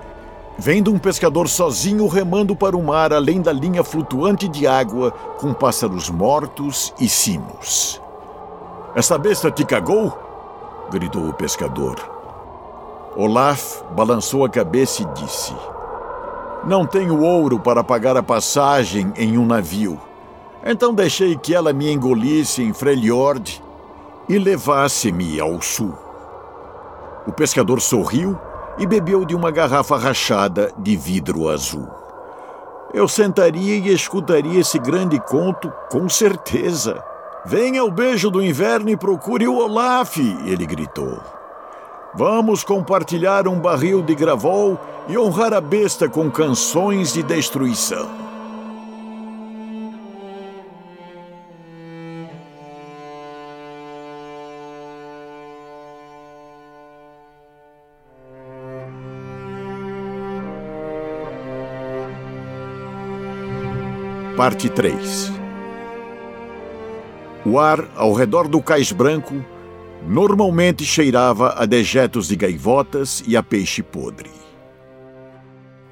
vendo 0.57 0.93
um 0.93 0.99
pescador 0.99 1.47
sozinho 1.47 2.07
remando 2.07 2.55
para 2.55 2.77
o 2.77 2.83
mar 2.83 3.13
além 3.13 3.41
da 3.41 3.51
linha 3.51 3.83
flutuante 3.83 4.47
de 4.47 4.67
água 4.67 5.11
com 5.39 5.53
pássaros 5.53 6.09
mortos 6.09 6.93
e 6.99 7.07
sinos. 7.07 8.01
Essa 8.93 9.17
besta 9.17 9.49
te 9.49 9.65
cagou? 9.65 10.17
gritou 10.91 11.27
o 11.27 11.33
pescador. 11.33 11.95
Olaf 13.15 13.81
balançou 13.95 14.45
a 14.45 14.49
cabeça 14.49 15.01
e 15.01 15.05
disse: 15.05 15.55
Não 16.63 16.85
tenho 16.85 17.21
ouro 17.21 17.59
para 17.59 17.83
pagar 17.83 18.15
a 18.17 18.23
passagem 18.23 19.11
em 19.15 19.37
um 19.37 19.45
navio. 19.45 19.99
Então 20.63 20.93
deixei 20.93 21.35
que 21.35 21.55
ela 21.55 21.73
me 21.73 21.91
engolisse 21.91 22.61
em 22.61 22.73
Freljord 22.73 23.63
e 24.29 24.37
levasse-me 24.37 25.39
ao 25.39 25.61
sul. 25.61 25.93
O 27.25 27.31
pescador 27.31 27.81
sorriu 27.81 28.37
e 28.77 28.85
bebeu 28.85 29.25
de 29.25 29.35
uma 29.35 29.51
garrafa 29.51 29.97
rachada 29.97 30.71
de 30.77 30.95
vidro 30.95 31.49
azul. 31.49 31.87
Eu 32.93 33.07
sentaria 33.07 33.75
e 33.75 33.93
escutaria 33.93 34.59
esse 34.59 34.77
grande 34.77 35.19
conto 35.19 35.71
com 35.89 36.07
certeza. 36.09 37.03
Venha 37.45 37.81
ao 37.81 37.89
beijo 37.89 38.29
do 38.29 38.41
inverno 38.41 38.89
e 38.89 38.97
procure 38.97 39.47
o 39.47 39.57
Olaf, 39.57 40.17
ele 40.17 40.65
gritou. 40.65 41.19
Vamos 42.13 42.63
compartilhar 42.63 43.47
um 43.47 43.59
barril 43.59 44.01
de 44.03 44.13
gravol 44.13 44.77
e 45.07 45.17
honrar 45.17 45.53
a 45.53 45.61
besta 45.61 46.09
com 46.09 46.29
canções 46.29 47.13
de 47.13 47.23
destruição. 47.23 48.30
Parte 64.41 64.71
3 64.71 65.31
O 67.45 67.59
ar 67.59 67.87
ao 67.95 68.11
redor 68.11 68.47
do 68.47 68.59
cais 68.59 68.91
branco 68.91 69.35
normalmente 70.07 70.83
cheirava 70.83 71.53
a 71.61 71.67
dejetos 71.67 72.27
de 72.27 72.35
gaivotas 72.35 73.23
e 73.27 73.37
a 73.37 73.43
peixe 73.43 73.83
podre. 73.83 74.31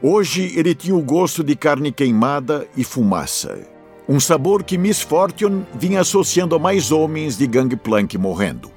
Hoje 0.01 0.51
ele 0.58 0.74
tinha 0.74 0.96
o 0.96 1.03
gosto 1.03 1.44
de 1.44 1.56
carne 1.56 1.91
queimada 1.91 2.68
e 2.75 2.84
fumaça, 2.84 3.68
um 4.08 4.20
sabor 4.20 4.63
que 4.63 4.79
Miss 4.79 5.00
Fortune 5.00 5.63
vinha 5.75 6.01
associando 6.01 6.56
a 6.56 6.60
mais 6.60 6.91
homens 6.91 7.38
de 7.38 7.46
Gangplank 7.46 8.18
morrendo. 8.18 8.72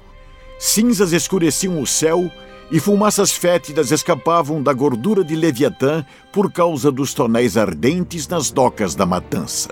Cinzas 0.59 1.13
escureciam 1.13 1.81
o 1.81 1.87
céu 1.87 2.29
e 2.73 2.79
fumaças 2.79 3.31
fétidas 3.31 3.91
escapavam 3.91 4.59
da 4.59 4.73
gordura 4.73 5.23
de 5.23 5.35
Leviatã 5.35 6.03
por 6.31 6.51
causa 6.51 6.91
dos 6.91 7.13
tonéis 7.13 7.55
ardentes 7.55 8.27
nas 8.27 8.49
docas 8.49 8.95
da 8.95 9.05
matança. 9.05 9.69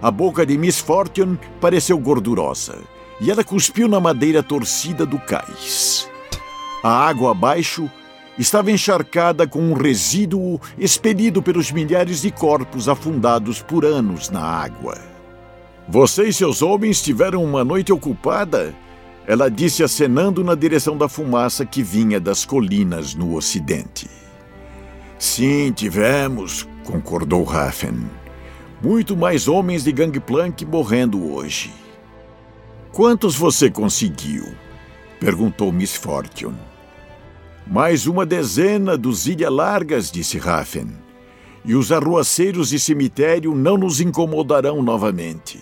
A 0.00 0.08
boca 0.08 0.46
de 0.46 0.56
Miss 0.56 0.78
Fortune 0.78 1.36
pareceu 1.60 1.98
gordurosa 1.98 2.78
e 3.20 3.32
ela 3.32 3.42
cuspiu 3.42 3.88
na 3.88 3.98
madeira 3.98 4.44
torcida 4.44 5.04
do 5.04 5.18
cais. 5.18 6.08
A 6.84 7.08
água 7.08 7.32
abaixo 7.32 7.90
estava 8.38 8.70
encharcada 8.70 9.44
com 9.44 9.58
um 9.58 9.72
resíduo 9.72 10.60
expelido 10.78 11.42
pelos 11.42 11.72
milhares 11.72 12.22
de 12.22 12.30
corpos 12.30 12.88
afundados 12.88 13.60
por 13.60 13.84
anos 13.84 14.30
na 14.30 14.40
água. 14.40 14.96
Você 15.88 16.28
e 16.28 16.32
seus 16.32 16.62
homens 16.62 17.02
tiveram 17.02 17.42
uma 17.42 17.64
noite 17.64 17.92
ocupada? 17.92 18.72
Ela 19.26 19.48
disse 19.48 19.82
acenando 19.84 20.42
na 20.42 20.54
direção 20.54 20.96
da 20.96 21.08
fumaça 21.08 21.64
que 21.64 21.82
vinha 21.82 22.18
das 22.18 22.44
colinas 22.44 23.14
no 23.14 23.36
ocidente. 23.36 24.10
Sim, 25.18 25.70
tivemos, 25.72 26.66
concordou 26.84 27.44
Raffen. 27.44 28.10
Muito 28.82 29.16
mais 29.16 29.46
homens 29.46 29.84
de 29.84 29.92
Gangplank 29.92 30.64
morrendo 30.66 31.32
hoje. 31.32 31.72
Quantos 32.90 33.36
você 33.36 33.70
conseguiu? 33.70 34.44
perguntou 35.20 35.70
Miss 35.70 35.94
Fortune. 35.94 36.58
Mais 37.64 38.08
uma 38.08 38.26
dezena 38.26 38.98
dos 38.98 39.28
Ilha 39.28 39.48
Largas, 39.48 40.10
disse 40.10 40.36
Raffen. 40.36 40.88
E 41.64 41.76
os 41.76 41.92
arruaceiros 41.92 42.70
de 42.70 42.80
cemitério 42.80 43.54
não 43.54 43.76
nos 43.76 44.00
incomodarão 44.00 44.82
novamente. 44.82 45.60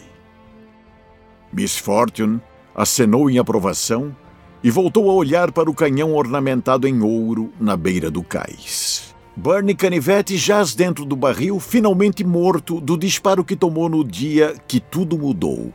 Miss 1.53 1.77
Fortune 1.77 2.41
acenou 2.75 3.31
em 3.31 3.39
aprovação 3.39 4.15
e 4.63 4.71
voltou 4.71 5.11
a 5.11 5.15
olhar 5.15 5.53
para 5.53 5.71
o 5.71 5.75
canhão 5.75 6.15
ornamentado 6.15 6.87
em 6.87 7.01
ouro 7.01 7.53
na 7.59 7.77
beira 7.77 8.11
do 8.11 8.23
cais. 8.23 9.15
Bernie 9.37 9.75
Canivete 9.75 10.37
jaz 10.37 10.75
dentro 10.75 11.05
do 11.05 11.17
barril, 11.17 11.59
finalmente 11.59 12.23
morto 12.25 12.81
do 12.81 12.97
disparo 12.97 13.45
que 13.45 13.57
tomou 13.57 13.89
no 13.89 14.05
dia 14.05 14.55
que 14.69 14.79
tudo 14.81 15.17
mudou. 15.17 15.73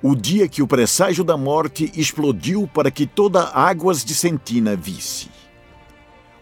O 0.00 0.14
dia 0.14 0.46
que 0.46 0.62
o 0.62 0.66
presságio 0.66 1.24
da 1.24 1.36
morte 1.36 1.90
explodiu 1.96 2.68
para 2.72 2.90
que 2.90 3.06
toda 3.06 3.50
Águas 3.54 4.04
de 4.04 4.14
Sentina 4.14 4.76
visse. 4.76 5.28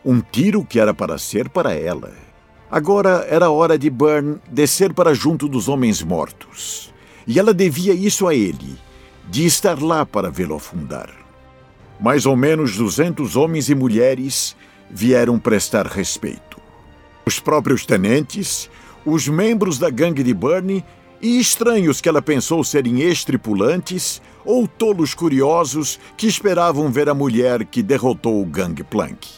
Um 0.04 0.20
tiro 0.20 0.64
que 0.64 0.80
era 0.80 0.92
para 0.92 1.16
ser 1.16 1.48
para 1.48 1.72
ela. 1.72 2.12
Agora 2.70 3.24
era 3.30 3.50
hora 3.50 3.78
de 3.78 3.88
Burn 3.88 4.40
descer 4.50 4.92
para 4.92 5.14
junto 5.14 5.48
dos 5.48 5.68
homens 5.68 6.02
mortos. 6.02 6.92
E 7.26 7.38
ela 7.38 7.54
devia 7.54 7.94
isso 7.94 8.26
a 8.26 8.34
ele, 8.34 8.76
de 9.28 9.46
estar 9.46 9.80
lá 9.80 10.04
para 10.04 10.30
vê-lo 10.30 10.56
afundar. 10.56 11.10
Mais 12.00 12.26
ou 12.26 12.36
menos 12.36 12.76
duzentos 12.76 13.36
homens 13.36 13.68
e 13.68 13.74
mulheres 13.74 14.56
vieram 14.90 15.38
prestar 15.38 15.86
respeito. 15.86 16.60
Os 17.24 17.38
próprios 17.38 17.86
tenentes, 17.86 18.68
os 19.06 19.28
membros 19.28 19.78
da 19.78 19.88
gangue 19.88 20.22
de 20.22 20.34
Bernie 20.34 20.84
e 21.20 21.38
estranhos 21.38 22.00
que 22.00 22.08
ela 22.08 22.20
pensou 22.20 22.64
serem 22.64 23.00
ex-tripulantes 23.00 24.20
ou 24.44 24.66
tolos 24.66 25.14
curiosos 25.14 26.00
que 26.16 26.26
esperavam 26.26 26.90
ver 26.90 27.08
a 27.08 27.14
mulher 27.14 27.64
que 27.64 27.82
derrotou 27.82 28.42
o 28.42 28.46
Gangplank. 28.46 29.28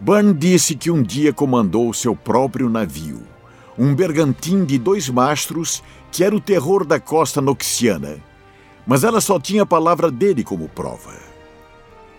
Burn 0.00 0.32
disse 0.32 0.74
que 0.74 0.90
um 0.90 1.02
dia 1.02 1.32
comandou 1.32 1.92
seu 1.92 2.16
próprio 2.16 2.70
navio, 2.70 3.20
um 3.76 3.94
bergantim 3.94 4.64
de 4.64 4.78
dois 4.78 5.08
mastros 5.08 5.82
que 6.10 6.24
era 6.24 6.34
o 6.34 6.40
terror 6.40 6.86
da 6.86 6.98
costa 6.98 7.40
noxiana, 7.40 8.16
mas 8.88 9.04
ela 9.04 9.20
só 9.20 9.38
tinha 9.38 9.64
a 9.64 9.66
palavra 9.66 10.10
dele 10.10 10.42
como 10.42 10.66
prova. 10.66 11.12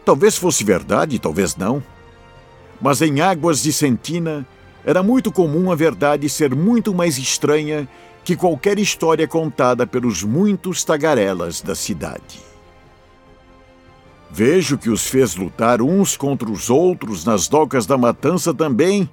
Talvez 0.06 0.38
fosse 0.38 0.64
verdade, 0.64 1.18
talvez 1.18 1.56
não. 1.56 1.84
Mas 2.80 3.02
em 3.02 3.22
águas 3.22 3.64
de 3.64 3.74
Sentina, 3.74 4.46
era 4.86 5.02
muito 5.02 5.32
comum 5.32 5.72
a 5.72 5.76
verdade 5.76 6.30
ser 6.30 6.54
muito 6.54 6.94
mais 6.94 7.18
estranha 7.18 7.90
que 8.24 8.36
qualquer 8.36 8.78
história 8.78 9.28
contada 9.28 9.88
pelos 9.88 10.22
muitos 10.22 10.84
tagarelas 10.84 11.60
da 11.60 11.74
cidade. 11.74 12.40
Vejo 14.30 14.78
que 14.78 14.92
os 14.92 15.08
fez 15.08 15.36
lutar 15.36 15.82
uns 15.82 16.16
contra 16.16 16.48
os 16.48 16.70
outros 16.70 17.26
nas 17.26 17.48
docas 17.48 17.88
da 17.88 17.98
matança 17.98 18.54
também, 18.54 19.10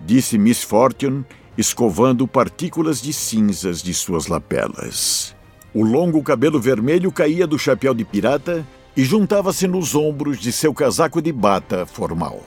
disse 0.00 0.36
Miss 0.36 0.64
Fortune, 0.64 1.24
escovando 1.56 2.26
partículas 2.26 3.00
de 3.00 3.12
cinzas 3.12 3.80
de 3.80 3.94
suas 3.94 4.26
lapelas. 4.26 5.36
O 5.74 5.82
longo 5.82 6.22
cabelo 6.22 6.60
vermelho 6.60 7.10
caía 7.10 7.48
do 7.48 7.58
chapéu 7.58 7.92
de 7.92 8.04
pirata 8.04 8.64
e 8.96 9.04
juntava-se 9.04 9.66
nos 9.66 9.96
ombros 9.96 10.38
de 10.38 10.52
seu 10.52 10.72
casaco 10.72 11.20
de 11.20 11.32
bata 11.32 11.84
formal. 11.84 12.40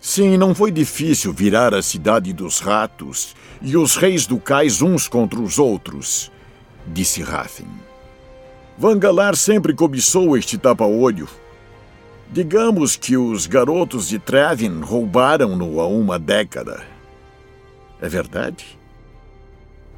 Sim, 0.00 0.38
não 0.38 0.54
foi 0.54 0.70
difícil 0.70 1.30
virar 1.32 1.74
a 1.74 1.82
cidade 1.82 2.32
dos 2.32 2.60
ratos 2.60 3.36
e 3.60 3.76
os 3.76 3.96
reis 3.96 4.26
do 4.26 4.38
cais 4.38 4.80
uns 4.80 5.06
contra 5.06 5.38
os 5.38 5.58
outros, 5.58 6.32
disse 6.86 7.22
Raffen. 7.22 7.68
Vangalar 8.78 9.36
sempre 9.36 9.74
cobiçou 9.74 10.34
este 10.34 10.56
tapa-olho. 10.56 11.28
Digamos 12.30 12.96
que 12.96 13.18
os 13.18 13.46
garotos 13.46 14.08
de 14.08 14.18
Trevin 14.18 14.80
roubaram-no 14.80 15.78
há 15.78 15.86
uma 15.86 16.18
década. 16.18 16.86
É 18.00 18.08
verdade? 18.08 18.78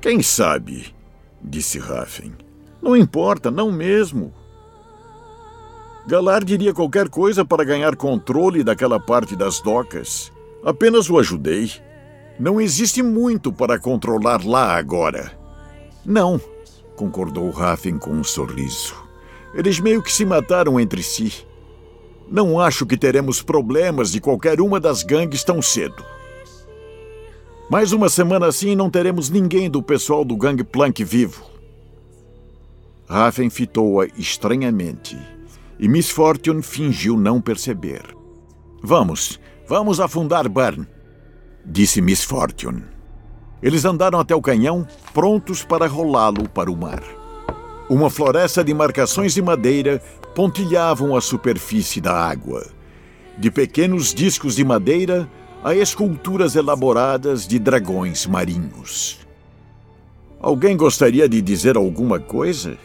Quem 0.00 0.22
sabe? 0.22 0.94
Disse 1.42 1.79
Raffen. 1.79 2.33
Não 2.83 2.96
importa, 2.96 3.50
não 3.50 3.70
mesmo. 3.70 4.33
Galar 6.07 6.44
diria 6.44 6.72
qualquer 6.72 7.09
coisa 7.09 7.44
para 7.44 7.64
ganhar 7.64 7.94
controle 7.94 8.64
daquela 8.64 8.98
parte 8.98 9.37
das 9.37 9.61
docas. 9.61 10.33
Apenas 10.64 11.09
o 11.11 11.18
ajudei. 11.18 11.70
Não 12.38 12.61
existe 12.61 13.03
muito 13.03 13.53
para 13.53 13.79
controlar 13.79 14.44
lá 14.44 14.76
agora. 14.76 15.38
Não, 16.05 16.40
concordou 16.96 17.50
Raffen 17.50 17.98
com 17.98 18.11
um 18.11 18.24
sorriso. 18.24 18.94
Eles 19.55 19.79
meio 19.79 20.03
que 20.03 20.12
se 20.12 20.24
mataram 20.24 20.81
entre 20.81 21.03
si. 21.03 21.46
Não 22.31 22.59
acho 22.59 22.87
que 22.87 22.96
teremos 22.96 23.42
problemas 23.42 24.11
de 24.11 24.20
qualquer 24.20 24.61
uma 24.61 24.79
das 24.79 25.03
gangues 25.03 25.44
tão 25.44 25.61
cedo. 25.61 26.03
Mais 27.70 27.92
uma 27.92 28.09
semana 28.09 28.48
assim 28.48 28.74
não 28.74 28.90
teremos 28.90 29.30
ninguém 29.30 29.70
do 29.70 29.80
pessoal 29.80 30.24
do 30.24 30.37
Gangplank 30.37 31.04
vivo. 31.04 31.48
Raffen 33.09 33.48
fitou-a 33.48 34.06
estranhamente 34.18 35.16
e 35.78 35.88
Miss 35.88 36.11
Fortune 36.11 36.62
fingiu 36.62 37.16
não 37.16 37.40
perceber. 37.40 38.02
Vamos, 38.83 39.38
vamos 39.68 40.00
afundar 40.00 40.48
Burn, 40.48 40.85
disse 41.64 42.02
Miss 42.02 42.24
Fortune. 42.24 42.83
Eles 43.62 43.85
andaram 43.85 44.18
até 44.18 44.35
o 44.35 44.42
canhão, 44.42 44.85
prontos 45.14 45.62
para 45.62 45.87
rolá-lo 45.87 46.48
para 46.48 46.72
o 46.72 46.76
mar. 46.76 47.04
Uma 47.88 48.11
floresta 48.11 48.64
de 48.64 48.74
marcações 48.74 49.33
de 49.33 49.42
madeira 49.42 50.02
pontilhavam 50.35 51.14
a 51.14 51.20
superfície 51.20 52.00
da 52.00 52.14
água. 52.14 52.66
De 53.38 53.48
pequenos 53.48 54.12
discos 54.12 54.56
de 54.56 54.64
madeira 54.64 55.30
a 55.62 55.75
esculturas 55.75 56.57
elaboradas 56.57 57.46
de 57.46 57.59
dragões 57.59 58.27
marinhos. 58.27 59.18
Alguém 60.40 60.75
gostaria 60.75 61.29
de 61.29 61.42
dizer 61.42 61.77
alguma 61.77 62.18
coisa? 62.18 62.79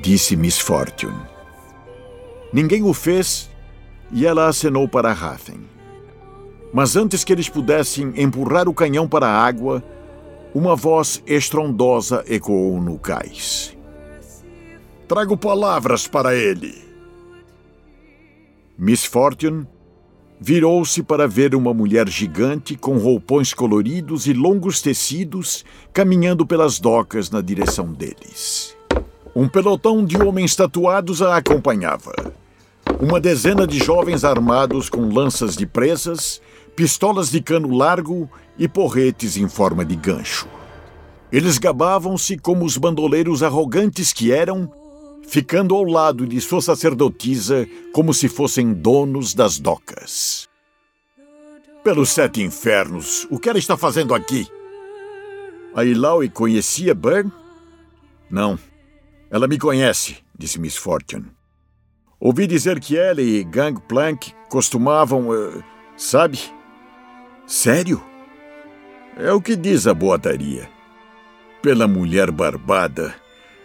Disse 0.00 0.36
Miss 0.36 0.58
Fortune. 0.58 1.20
Ninguém 2.52 2.84
o 2.84 2.94
fez 2.94 3.50
e 4.12 4.24
ela 4.24 4.46
acenou 4.46 4.88
para 4.88 5.12
Raffen. 5.12 5.60
Mas 6.72 6.94
antes 6.94 7.24
que 7.24 7.32
eles 7.32 7.48
pudessem 7.48 8.12
empurrar 8.16 8.68
o 8.68 8.74
canhão 8.74 9.08
para 9.08 9.26
a 9.26 9.44
água, 9.44 9.82
uma 10.54 10.76
voz 10.76 11.20
estrondosa 11.26 12.24
ecoou 12.28 12.80
no 12.80 12.96
cais. 12.96 13.76
Trago 15.08 15.36
palavras 15.36 16.06
para 16.06 16.34
ele. 16.34 16.74
Miss 18.78 19.04
Fortune 19.04 19.66
virou-se 20.40 21.02
para 21.02 21.26
ver 21.26 21.54
uma 21.54 21.74
mulher 21.74 22.08
gigante 22.08 22.76
com 22.76 22.96
roupões 22.98 23.52
coloridos 23.52 24.26
e 24.26 24.32
longos 24.32 24.80
tecidos 24.80 25.64
caminhando 25.92 26.46
pelas 26.46 26.78
docas 26.78 27.30
na 27.30 27.40
direção 27.40 27.92
deles. 27.92 28.76
Um 29.34 29.48
pelotão 29.48 30.04
de 30.04 30.16
homens 30.20 30.54
tatuados 30.54 31.22
a 31.22 31.36
acompanhava. 31.36 32.12
Uma 33.00 33.20
dezena 33.20 33.66
de 33.66 33.78
jovens 33.78 34.24
armados 34.24 34.88
com 34.88 35.12
lanças 35.12 35.56
de 35.56 35.66
presas, 35.66 36.40
pistolas 36.74 37.30
de 37.30 37.40
cano 37.40 37.76
largo 37.76 38.28
e 38.58 38.66
porretes 38.66 39.36
em 39.36 39.48
forma 39.48 39.84
de 39.84 39.94
gancho. 39.94 40.48
Eles 41.30 41.58
gabavam-se 41.58 42.38
como 42.38 42.64
os 42.64 42.76
bandoleiros 42.78 43.42
arrogantes 43.42 44.12
que 44.12 44.32
eram 44.32 44.72
ficando 45.28 45.74
ao 45.74 45.84
lado 45.84 46.26
de 46.26 46.40
sua 46.40 46.62
sacerdotisa 46.62 47.68
como 47.92 48.14
se 48.14 48.28
fossem 48.28 48.72
donos 48.72 49.34
das 49.34 49.58
docas. 49.58 50.48
Pelos 51.84 52.08
sete 52.10 52.42
infernos, 52.42 53.26
o 53.30 53.38
que 53.38 53.48
ela 53.48 53.58
está 53.58 53.76
fazendo 53.76 54.14
aqui? 54.14 54.48
A 55.74 55.84
Ilaui 55.84 56.28
conhecia 56.30 56.94
Burn? 56.94 57.30
Não. 58.30 58.58
Ela 59.30 59.46
me 59.46 59.58
conhece, 59.58 60.16
disse 60.36 60.58
Miss 60.58 60.76
Fortune. 60.76 61.26
Ouvi 62.18 62.46
dizer 62.46 62.80
que 62.80 62.96
ela 62.98 63.22
e 63.22 63.44
Gangplank 63.44 64.32
costumavam. 64.48 65.28
Uh, 65.28 65.62
sabe? 65.96 66.40
Sério? 67.46 68.02
É 69.16 69.30
o 69.32 69.40
que 69.40 69.54
diz 69.54 69.86
a 69.86 69.94
boataria. 69.94 70.68
Pela 71.62 71.86
mulher 71.86 72.30
barbada. 72.30 73.14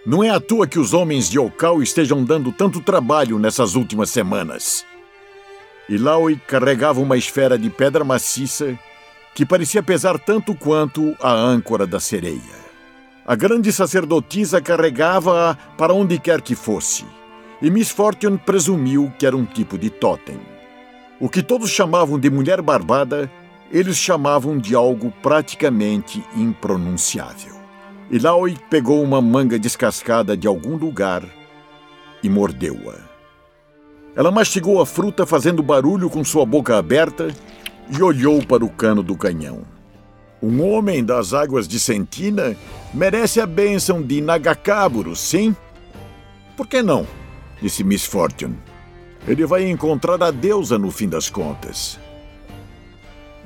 Não 0.06 0.22
é 0.22 0.30
à 0.30 0.40
toa 0.40 0.68
que 0.68 0.78
os 0.78 0.94
homens 0.94 1.30
de 1.30 1.40
Okal 1.40 1.82
estejam 1.82 2.26
dando 2.26 2.52
tanto 2.52 2.82
trabalho 2.82 3.40
nessas 3.40 3.76
últimas 3.76 4.10
semanas. 4.10 4.86
Ilaoi 5.88 6.36
carregava 6.46 7.00
uma 7.00 7.16
esfera 7.16 7.58
de 7.58 7.70
pedra 7.70 8.04
maciça 8.04 8.78
que 9.34 9.46
parecia 9.46 9.82
pesar 9.82 10.20
tanto 10.20 10.54
quanto 10.54 11.16
a 11.22 11.32
âncora 11.32 11.88
da 11.88 12.02
sereia. 12.02 12.64
A 13.26 13.34
grande 13.34 13.72
sacerdotisa 13.72 14.62
carregava-a 14.62 15.56
para 15.78 15.94
onde 15.94 16.20
quer 16.20 16.42
que 16.42 16.54
fosse, 16.54 17.06
e 17.62 17.70
Miss 17.70 17.90
Fortune 17.90 18.38
presumiu 18.38 19.12
que 19.18 19.26
era 19.26 19.38
um 19.38 19.46
tipo 19.46 19.78
de 19.78 19.90
totem. 19.90 20.38
O 21.18 21.30
que 21.30 21.42
todos 21.42 21.70
chamavam 21.70 22.20
de 22.20 22.30
mulher 22.30 22.62
barbada, 22.62 23.32
eles 23.72 23.96
chamavam 23.96 24.58
de 24.58 24.76
algo 24.76 25.14
praticamente 25.22 26.22
impronunciável. 26.36 27.53
Ilaoi 28.14 28.56
pegou 28.70 29.02
uma 29.02 29.20
manga 29.20 29.58
descascada 29.58 30.38
de 30.38 30.46
algum 30.48 30.78
lugar 30.78 31.24
e 32.22 32.30
mordeu-a. 32.30 32.94
Ela 34.16 34.30
mastigou 34.30 34.80
a 34.80 34.86
fruta 34.86 35.26
fazendo 35.26 35.64
barulho 35.64 36.12
com 36.12 36.24
sua 36.24 36.46
boca 36.46 36.78
aberta 36.78 37.34
e 37.90 38.04
olhou 38.04 38.46
para 38.46 38.64
o 38.64 38.70
cano 38.70 39.02
do 39.02 39.18
canhão. 39.18 39.64
Um 40.44 40.62
homem 40.62 41.04
das 41.04 41.34
águas 41.34 41.68
de 41.68 41.80
Sentina 41.80 42.56
merece 42.94 43.42
a 43.42 43.48
bênção 43.48 44.00
de 44.00 44.22
Nagakaburo, 44.22 45.16
sim? 45.16 45.56
Por 46.56 46.68
que 46.68 46.84
não? 46.84 47.08
disse 47.60 47.84
Miss 47.84 48.06
Fortune. 48.06 48.60
Ele 49.28 49.44
vai 49.44 49.68
encontrar 49.68 50.22
a 50.22 50.30
deusa 50.30 50.78
no 50.78 50.92
fim 50.92 51.10
das 51.10 51.32
contas. 51.32 52.00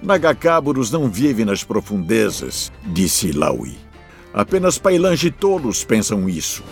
Nagakaburos 0.04 0.92
não 0.92 1.10
vive 1.10 1.46
nas 1.46 1.64
profundezas, 1.64 2.70
disse 2.84 3.32
Laui. 3.32 3.87
Apenas 4.38 4.78
pailange 4.78 5.32
tolos 5.32 5.84
pensam 5.84 6.30
isso. 6.30 6.64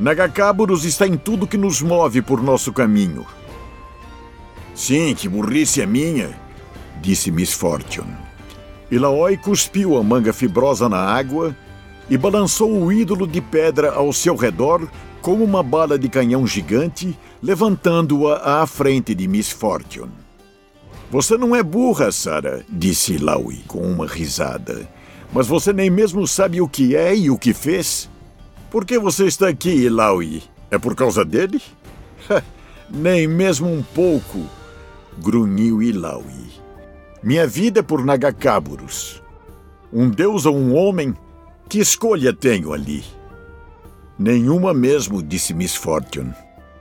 Nagakaburos 0.00 0.84
está 0.84 1.06
em 1.06 1.16
tudo 1.16 1.46
que 1.46 1.56
nos 1.56 1.80
move 1.80 2.20
por 2.22 2.42
nosso 2.42 2.72
caminho. 2.72 3.24
Sim, 4.74 5.14
que 5.14 5.28
burrice 5.28 5.80
é 5.80 5.86
minha, 5.86 6.36
disse 7.00 7.30
Miss 7.30 7.52
Fortune. 7.52 8.12
Ilaoi 8.90 9.36
cuspiu 9.36 9.96
a 9.96 10.02
manga 10.02 10.32
fibrosa 10.32 10.88
na 10.88 10.98
água 10.98 11.56
e 12.10 12.18
balançou 12.18 12.68
o 12.72 12.92
ídolo 12.92 13.28
de 13.28 13.40
pedra 13.40 13.92
ao 13.92 14.12
seu 14.12 14.34
redor 14.34 14.88
como 15.20 15.44
uma 15.44 15.62
bala 15.62 15.96
de 15.96 16.08
canhão 16.08 16.44
gigante, 16.44 17.16
levantando-a 17.40 18.60
à 18.60 18.66
frente 18.66 19.14
de 19.14 19.28
Miss 19.28 19.52
Fortune. 19.52 20.10
Você 21.12 21.38
não 21.38 21.54
é 21.54 21.62
burra, 21.62 22.10
Sarah, 22.10 22.64
disse 22.68 23.18
Laui 23.18 23.62
com 23.68 23.82
uma 23.82 24.04
risada. 24.04 24.90
Mas 25.32 25.46
você 25.46 25.72
nem 25.72 25.88
mesmo 25.88 26.26
sabe 26.26 26.60
o 26.60 26.68
que 26.68 26.94
é 26.94 27.16
e 27.16 27.30
o 27.30 27.38
que 27.38 27.54
fez. 27.54 28.10
Por 28.70 28.84
que 28.84 28.98
você 28.98 29.26
está 29.26 29.48
aqui, 29.48 29.88
Laui? 29.88 30.42
É 30.70 30.78
por 30.78 30.94
causa 30.94 31.24
dele? 31.24 31.60
nem 32.90 33.26
mesmo 33.26 33.68
um 33.68 33.82
pouco, 33.82 34.46
grunhiu 35.18 35.82
Ilaui. 35.82 36.52
Minha 37.22 37.46
vida 37.46 37.80
é 37.80 37.82
por 37.82 38.04
Nagakaburus. 38.04 39.22
Um 39.92 40.10
deus 40.10 40.44
ou 40.44 40.56
um 40.56 40.74
homem? 40.74 41.14
Que 41.68 41.78
escolha 41.78 42.32
tenho 42.32 42.72
ali? 42.72 43.04
Nenhuma 44.18 44.74
mesmo, 44.74 45.22
disse 45.22 45.54
Miss 45.54 45.74
Fortune. 45.74 46.34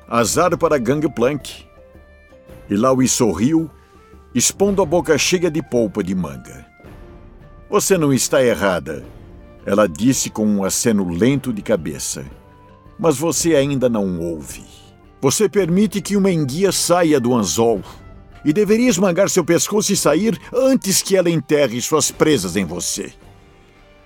Azar 0.07 0.57
para 0.57 0.77
Gangplank. 0.77 1.65
Ilaui 2.69 3.07
sorriu, 3.07 3.69
expondo 4.35 4.81
a 4.81 4.85
boca 4.85 5.17
cheia 5.17 5.49
de 5.49 5.61
polpa 5.61 6.03
de 6.03 6.13
manga. 6.15 6.70
Você 7.71 7.97
não 7.97 8.11
está 8.11 8.43
errada, 8.43 9.01
ela 9.65 9.87
disse 9.87 10.29
com 10.29 10.45
um 10.45 10.61
aceno 10.61 11.07
lento 11.07 11.53
de 11.53 11.61
cabeça. 11.61 12.25
Mas 12.99 13.17
você 13.17 13.55
ainda 13.55 13.87
não 13.87 14.19
ouve. 14.19 14.61
Você 15.21 15.47
permite 15.47 16.01
que 16.01 16.17
uma 16.17 16.29
enguia 16.29 16.73
saia 16.73 17.17
do 17.17 17.33
anzol 17.33 17.81
e 18.43 18.51
deveria 18.51 18.89
esmagar 18.89 19.29
seu 19.29 19.45
pescoço 19.45 19.93
e 19.93 19.95
sair 19.95 20.37
antes 20.53 21.01
que 21.01 21.15
ela 21.15 21.29
enterre 21.29 21.81
suas 21.81 22.11
presas 22.11 22.57
em 22.57 22.65
você. 22.65 23.13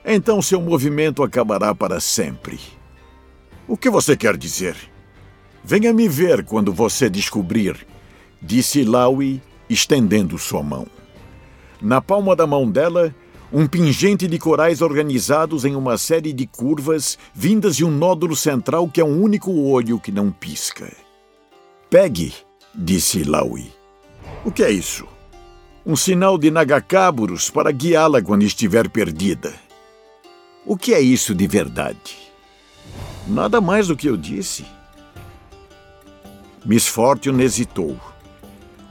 Então 0.06 0.44
seu 0.44 0.62
movimento 0.62 1.24
acabará 1.24 1.74
para 1.74 2.00
sempre. 2.00 2.60
O 3.68 3.76
que 3.76 3.90
você 3.90 4.16
quer 4.16 4.38
dizer? 4.38 4.76
Venha 5.64 5.92
me 5.92 6.08
ver 6.08 6.46
quando 6.46 6.72
você 6.72 7.10
descobrir, 7.10 7.76
disse 8.40 8.84
Laui, 8.84 9.42
estendendo 9.68 10.38
sua 10.38 10.62
mão. 10.62 10.86
Na 11.82 12.00
palma 12.00 12.36
da 12.36 12.46
mão 12.46 12.70
dela, 12.70 13.12
um 13.52 13.68
pingente 13.68 14.28
de 14.28 14.40
corais 14.40 14.82
organizados 14.82 15.66
em 15.66 15.76
uma 15.76 15.98
série 15.98 16.34
de 16.34 16.48
curvas 16.48 17.18
vindas 17.34 17.76
de 17.76 17.86
um 17.86 17.92
nódulo 17.92 18.36
central 18.36 18.90
que 18.90 19.00
é 19.00 19.06
um 19.06 19.22
único 19.22 19.52
olho 19.52 20.00
que 20.00 20.12
não 20.12 20.32
pisca. 20.32 20.92
Pegue, 21.90 22.34
disse 22.74 23.24
Laui. 23.24 23.72
O 24.44 24.52
que 24.52 24.64
é 24.64 24.72
isso? 24.72 25.08
Um 25.86 25.96
sinal 25.96 26.38
de 26.38 26.50
Nagakaburos 26.50 27.50
para 27.50 27.72
guiá-la 27.72 28.22
quando 28.22 28.44
estiver 28.44 28.90
perdida. 28.90 29.54
O 30.66 30.76
que 30.76 30.94
é 30.94 31.00
isso 31.00 31.36
de 31.36 31.46
verdade? 31.46 32.18
Nada 33.28 33.62
mais 33.62 33.88
do 33.88 33.96
que 33.96 34.08
eu 34.08 34.18
disse. 34.18 34.66
Miss 36.66 36.88
Fortune 36.88 37.44
hesitou. 37.44 38.00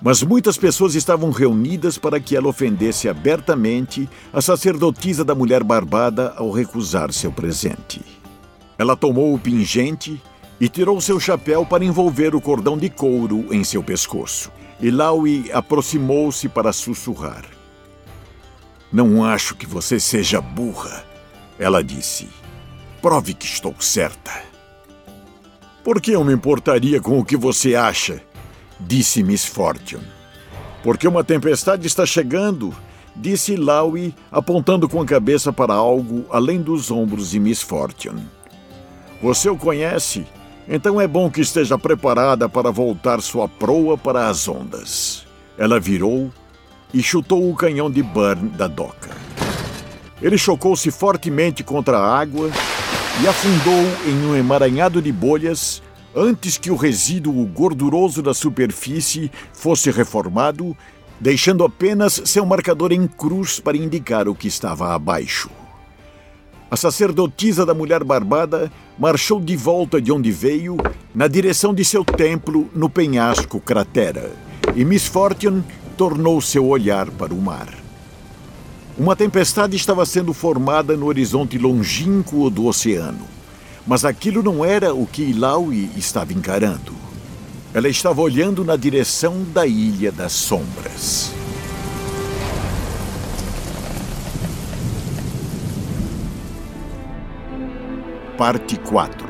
Mas 0.04 0.22
muitas 0.22 0.58
pessoas 0.58 0.94
estavam 0.94 1.30
reunidas 1.30 1.96
para 1.96 2.20
que 2.20 2.36
ela 2.36 2.48
ofendesse 2.48 3.08
abertamente 3.08 4.06
a 4.34 4.42
sacerdotisa 4.42 5.24
da 5.24 5.34
mulher 5.34 5.64
barbada 5.64 6.34
ao 6.36 6.50
recusar 6.50 7.10
seu 7.10 7.32
presente. 7.32 8.02
Ela 8.76 8.94
tomou 8.94 9.32
o 9.32 9.38
pingente 9.38 10.22
e 10.60 10.68
tirou 10.68 11.00
seu 11.00 11.18
chapéu 11.18 11.64
para 11.64 11.86
envolver 11.86 12.34
o 12.34 12.40
cordão 12.40 12.76
de 12.76 12.90
couro 12.90 13.46
em 13.50 13.64
seu 13.64 13.82
pescoço. 13.82 14.52
E 14.78 14.90
Laui 14.90 15.50
aproximou-se 15.50 16.50
para 16.50 16.70
sussurrar. 16.70 17.46
Não 18.92 19.24
acho 19.24 19.54
que 19.56 19.66
você 19.66 19.98
seja 19.98 20.38
burra, 20.38 21.02
ela 21.58 21.82
disse. 21.82 22.28
Prove 23.00 23.32
que 23.32 23.46
estou 23.46 23.74
certa. 23.80 24.42
Por 25.82 25.98
que 25.98 26.10
eu 26.10 26.22
me 26.22 26.34
importaria 26.34 27.00
com 27.00 27.18
o 27.18 27.24
que 27.24 27.38
você 27.38 27.74
acha? 27.74 28.20
Disse 28.78 29.22
Miss 29.22 29.44
Fortune. 29.44 30.06
Porque 30.82 31.08
uma 31.08 31.24
tempestade 31.24 31.86
está 31.86 32.04
chegando, 32.04 32.74
disse 33.16 33.56
Laui, 33.56 34.14
apontando 34.30 34.88
com 34.88 35.00
a 35.00 35.06
cabeça 35.06 35.52
para 35.52 35.74
algo 35.74 36.26
além 36.30 36.60
dos 36.60 36.90
ombros 36.90 37.30
de 37.30 37.40
Miss 37.40 37.62
Fortune. 37.62 38.26
Você 39.22 39.48
o 39.48 39.56
conhece 39.56 40.26
então 40.68 41.00
é 41.00 41.06
bom 41.06 41.30
que 41.30 41.40
esteja 41.40 41.76
preparada 41.76 42.48
para 42.48 42.70
voltar 42.70 43.20
sua 43.20 43.46
proa 43.46 43.98
para 43.98 44.28
as 44.28 44.48
ondas. 44.48 45.26
Ela 45.58 45.78
virou 45.78 46.30
e 46.92 47.02
chutou 47.02 47.50
o 47.50 47.54
canhão 47.54 47.90
de 47.90 48.02
Burn 48.02 48.48
da 48.50 48.66
doca. 48.66 49.10
Ele 50.22 50.38
chocou-se 50.38 50.90
fortemente 50.90 51.62
contra 51.62 51.98
a 51.98 52.18
água 52.18 52.50
e 53.22 53.28
afundou 53.28 53.84
em 54.06 54.26
um 54.26 54.36
emaranhado 54.36 55.02
de 55.02 55.12
bolhas 55.12 55.82
antes 56.14 56.56
que 56.56 56.70
o 56.70 56.76
resíduo 56.76 57.44
gorduroso 57.46 58.22
da 58.22 58.32
superfície 58.32 59.30
fosse 59.52 59.90
reformado, 59.90 60.76
deixando 61.20 61.64
apenas 61.64 62.22
seu 62.24 62.46
marcador 62.46 62.92
em 62.92 63.06
cruz 63.06 63.58
para 63.58 63.76
indicar 63.76 64.28
o 64.28 64.34
que 64.34 64.48
estava 64.48 64.94
abaixo. 64.94 65.50
A 66.70 66.76
sacerdotisa 66.76 67.64
da 67.64 67.74
mulher 67.74 68.02
barbada 68.02 68.70
marchou 68.98 69.40
de 69.40 69.56
volta 69.56 70.00
de 70.00 70.10
onde 70.10 70.30
veio, 70.30 70.76
na 71.14 71.28
direção 71.28 71.74
de 71.74 71.84
seu 71.84 72.04
templo 72.04 72.68
no 72.74 72.88
penhasco 72.88 73.60
cratera, 73.60 74.32
e 74.74 74.84
Miss 74.84 75.06
Fortune 75.06 75.62
tornou 75.96 76.40
seu 76.40 76.66
olhar 76.66 77.10
para 77.10 77.32
o 77.32 77.40
mar. 77.40 77.68
Uma 78.98 79.14
tempestade 79.14 79.76
estava 79.76 80.06
sendo 80.06 80.32
formada 80.32 80.96
no 80.96 81.06
horizonte 81.06 81.58
longínquo 81.58 82.48
do 82.50 82.66
oceano, 82.66 83.33
mas 83.86 84.04
aquilo 84.04 84.42
não 84.42 84.64
era 84.64 84.94
o 84.94 85.06
que 85.06 85.22
Ilaui 85.22 85.90
estava 85.96 86.32
encarando. 86.32 86.94
Ela 87.72 87.88
estava 87.88 88.20
olhando 88.20 88.64
na 88.64 88.76
direção 88.76 89.42
da 89.52 89.66
Ilha 89.66 90.10
das 90.10 90.32
Sombras. 90.32 91.32
Parte 98.38 98.76
4 98.76 99.28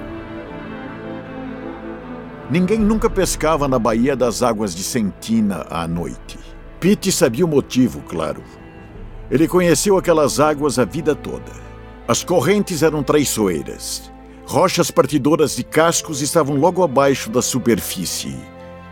Ninguém 2.51 2.79
nunca 2.79 3.09
pescava 3.09 3.67
na 3.67 3.79
Baía 3.79 4.14
das 4.14 4.43
Águas 4.43 4.75
de 4.75 4.83
Sentina 4.83 5.67
à 5.71 5.88
noite. 5.88 6.38
Pete 6.79 7.11
sabia 7.11 7.45
o 7.45 7.49
motivo, 7.49 8.03
claro. 8.03 8.43
Ele 9.31 9.49
conheceu 9.49 9.97
aquelas 9.97 10.38
águas 10.38 10.79
a 10.79 10.85
vida 10.85 11.14
toda. 11.14 11.53
As 12.07 12.23
correntes 12.23 12.83
eram 12.83 13.03
traiçoeiras. 13.03 14.13
Rochas 14.47 14.91
partidoras 14.91 15.57
de 15.57 15.65
cascos 15.65 16.21
estavam 16.21 16.57
logo 16.57 16.83
abaixo 16.83 17.31
da 17.31 17.41
superfície. 17.41 18.37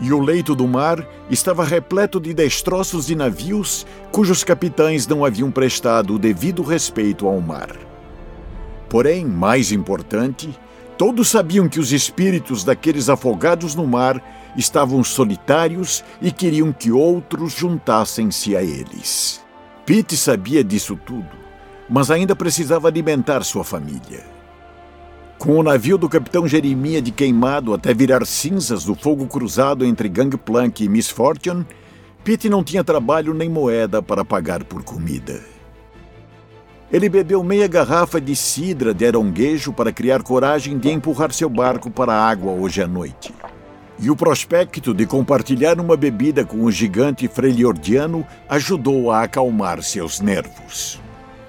E 0.01 0.12
o 0.12 0.19
leito 0.19 0.55
do 0.55 0.67
mar 0.67 1.07
estava 1.31 1.62
repleto 1.62 2.19
de 2.19 2.33
destroços 2.33 3.07
de 3.07 3.15
navios 3.15 3.87
cujos 4.11 4.43
capitães 4.43 5.07
não 5.07 5.25
haviam 5.25 5.51
prestado 5.51 6.15
o 6.15 6.19
devido 6.19 6.62
respeito 6.62 7.29
ao 7.29 7.41
mar. 7.41 7.77
Porém, 8.88 9.25
mais 9.27 9.71
importante, 9.71 10.49
todos 10.99 11.29
sabiam 11.29 11.69
que 11.69 11.79
os 11.79 11.93
espíritos 11.93 12.65
daqueles 12.65 13.09
afogados 13.09 13.75
no 13.75 13.87
mar 13.87 14.23
estavam 14.57 15.05
solitários 15.05 16.03
e 16.21 16.33
queriam 16.33 16.73
que 16.73 16.91
outros 16.91 17.53
juntassem-se 17.53 18.57
a 18.57 18.62
eles. 18.62 19.41
Pete 19.85 20.17
sabia 20.17 20.65
disso 20.65 20.97
tudo, 20.97 21.37
mas 21.88 22.11
ainda 22.11 22.35
precisava 22.35 22.88
alimentar 22.88 23.45
sua 23.45 23.62
família. 23.62 24.41
Com 25.42 25.59
o 25.59 25.62
navio 25.64 25.98
do 25.98 26.09
capitão 26.09 26.46
Jeremia 26.46 27.02
de 27.02 27.11
queimado 27.11 27.74
até 27.74 27.92
virar 27.92 28.24
cinzas 28.24 28.85
do 28.85 28.94
fogo 28.94 29.26
cruzado 29.26 29.85
entre 29.85 30.09
Gangplank 30.09 30.85
e 30.85 30.88
Miss 30.88 31.11
Fortune, 31.11 31.66
Pete 32.22 32.48
não 32.48 32.62
tinha 32.62 32.85
trabalho 32.85 33.35
nem 33.35 33.48
moeda 33.48 34.00
para 34.00 34.24
pagar 34.24 34.62
por 34.62 34.85
comida. 34.85 35.40
Ele 36.92 37.09
bebeu 37.09 37.42
meia 37.42 37.66
garrafa 37.66 38.20
de 38.20 38.37
cidra 38.37 38.94
de 38.94 39.05
aronguejo 39.05 39.72
para 39.72 39.90
criar 39.90 40.22
coragem 40.22 40.78
de 40.78 40.92
empurrar 40.92 41.33
seu 41.33 41.48
barco 41.48 41.90
para 41.90 42.12
a 42.12 42.24
água 42.24 42.52
hoje 42.52 42.81
à 42.81 42.87
noite. 42.87 43.35
E 43.98 44.09
o 44.11 44.14
prospecto 44.14 44.94
de 44.94 45.07
compartilhar 45.07 45.81
uma 45.81 45.96
bebida 45.96 46.44
com 46.44 46.62
o 46.62 46.70
gigante 46.70 47.26
freiliordiano 47.26 48.24
ajudou 48.48 49.11
a 49.11 49.24
acalmar 49.24 49.83
seus 49.83 50.20
nervos. 50.20 51.00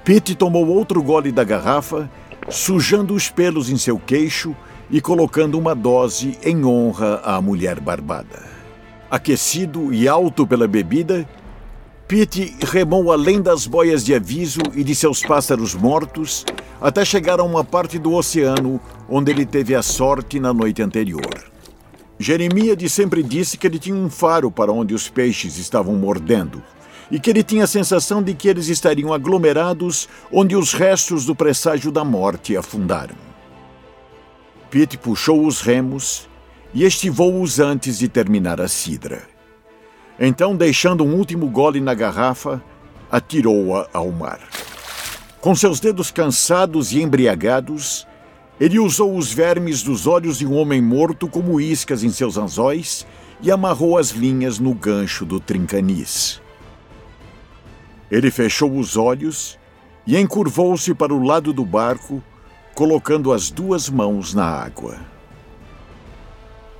Pete 0.03 0.33
tomou 0.33 0.67
outro 0.67 1.01
gole 1.03 1.31
da 1.31 1.43
garrafa, 1.43 2.09
sujando 2.49 3.13
os 3.13 3.29
pelos 3.29 3.69
em 3.69 3.77
seu 3.77 3.97
queixo 3.97 4.55
e 4.89 5.01
colocando 5.01 5.57
uma 5.57 5.73
dose 5.73 6.37
em 6.43 6.65
honra 6.65 7.21
à 7.23 7.41
mulher 7.41 7.79
barbada. 7.79 8.43
Aquecido 9.09 9.93
e 9.93 10.07
alto 10.07 10.45
pela 10.45 10.67
bebida, 10.67 11.27
Pete 12.07 12.55
remou 12.61 13.11
além 13.11 13.41
das 13.41 13.65
boias 13.65 14.03
de 14.03 14.13
aviso 14.13 14.59
e 14.75 14.83
de 14.83 14.93
seus 14.93 15.21
pássaros 15.21 15.73
mortos 15.73 16.45
até 16.81 17.05
chegar 17.05 17.39
a 17.39 17.43
uma 17.43 17.63
parte 17.63 17.97
do 17.97 18.13
oceano 18.13 18.79
onde 19.07 19.31
ele 19.31 19.45
teve 19.45 19.73
a 19.73 19.81
sorte 19.81 20.39
na 20.39 20.53
noite 20.53 20.81
anterior. 20.81 21.51
Jeremias 22.19 22.91
sempre 22.91 23.23
disse 23.23 23.57
que 23.57 23.65
ele 23.65 23.79
tinha 23.79 23.95
um 23.95 24.09
faro 24.09 24.51
para 24.51 24.71
onde 24.71 24.93
os 24.93 25.09
peixes 25.09 25.57
estavam 25.57 25.95
mordendo 25.95 26.61
e 27.11 27.19
que 27.19 27.29
ele 27.29 27.43
tinha 27.43 27.63
a 27.63 27.67
sensação 27.67 28.21
de 28.21 28.33
que 28.33 28.47
eles 28.47 28.67
estariam 28.67 29.13
aglomerados 29.13 30.07
onde 30.31 30.55
os 30.55 30.73
restos 30.73 31.25
do 31.25 31.35
presságio 31.35 31.91
da 31.91 32.03
morte 32.03 32.55
afundaram. 32.57 33.15
Pete 34.69 34.97
puxou 34.97 35.45
os 35.45 35.61
remos 35.61 36.27
e 36.73 36.83
estivou-os 36.83 37.59
antes 37.59 37.99
de 37.99 38.07
terminar 38.07 38.59
a 38.59 38.67
cidra. 38.67 39.21
Então, 40.19 40.55
deixando 40.55 41.03
um 41.03 41.15
último 41.15 41.47
gole 41.47 41.79
na 41.79 41.93
garrafa, 41.93 42.63
atirou-a 43.11 43.87
ao 43.93 44.11
mar. 44.11 44.39
Com 45.39 45.55
seus 45.55 45.79
dedos 45.79 46.09
cansados 46.09 46.91
e 46.93 47.01
embriagados, 47.01 48.07
ele 48.59 48.79
usou 48.79 49.17
os 49.17 49.33
vermes 49.33 49.83
dos 49.83 50.07
olhos 50.07 50.37
de 50.37 50.47
um 50.47 50.55
homem 50.55 50.81
morto 50.81 51.27
como 51.27 51.59
iscas 51.59 52.03
em 52.03 52.09
seus 52.09 52.37
anzóis 52.37 53.05
e 53.41 53.51
amarrou 53.51 53.97
as 53.97 54.11
linhas 54.11 54.57
no 54.57 54.73
gancho 54.73 55.25
do 55.25 55.39
trincanis. 55.39 56.41
Ele 58.13 58.29
fechou 58.29 58.77
os 58.77 58.95
olhos 58.95 59.57
e 60.05 60.15
encurvou-se 60.15 60.93
para 60.93 61.13
o 61.13 61.23
lado 61.23 61.51
do 61.51 61.65
barco, 61.65 62.21
colocando 62.75 63.33
as 63.33 63.49
duas 63.49 63.89
mãos 63.89 64.33
na 64.33 64.45
água. 64.45 64.97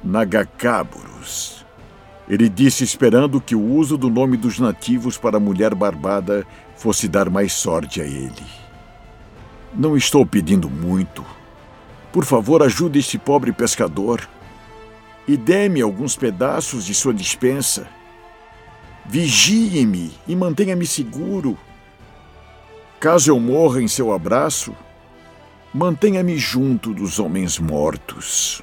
Nagacáburos 0.03 1.63
ele 2.27 2.47
disse 2.47 2.83
esperando 2.83 3.41
que 3.41 3.55
o 3.55 3.61
uso 3.61 3.97
do 3.97 4.09
nome 4.09 4.37
dos 4.37 4.57
nativos 4.57 5.17
para 5.17 5.37
a 5.37 5.39
mulher 5.39 5.75
barbada 5.75 6.45
fosse 6.75 7.07
dar 7.07 7.29
mais 7.29 7.51
sorte 7.51 8.01
a 8.01 8.05
ele. 8.05 8.45
Não 9.73 9.97
estou 9.97 10.25
pedindo 10.25 10.69
muito. 10.69 11.25
Por 12.11 12.23
favor, 12.23 12.63
ajude 12.63 12.99
este 12.99 13.17
pobre 13.17 13.51
pescador 13.51 14.27
e 15.27 15.35
dê-me 15.35 15.81
alguns 15.81 16.15
pedaços 16.15 16.85
de 16.85 16.93
sua 16.93 17.13
dispensa. 17.13 17.87
Vigie-me 19.05 20.13
e 20.27 20.35
mantenha-me 20.35 20.87
seguro. 20.87 21.57
Caso 22.99 23.31
eu 23.31 23.39
morra 23.39 23.81
em 23.81 23.87
seu 23.87 24.13
abraço, 24.13 24.73
mantenha-me 25.73 26.37
junto 26.37 26.93
dos 26.93 27.19
homens 27.19 27.59
mortos. 27.59 28.61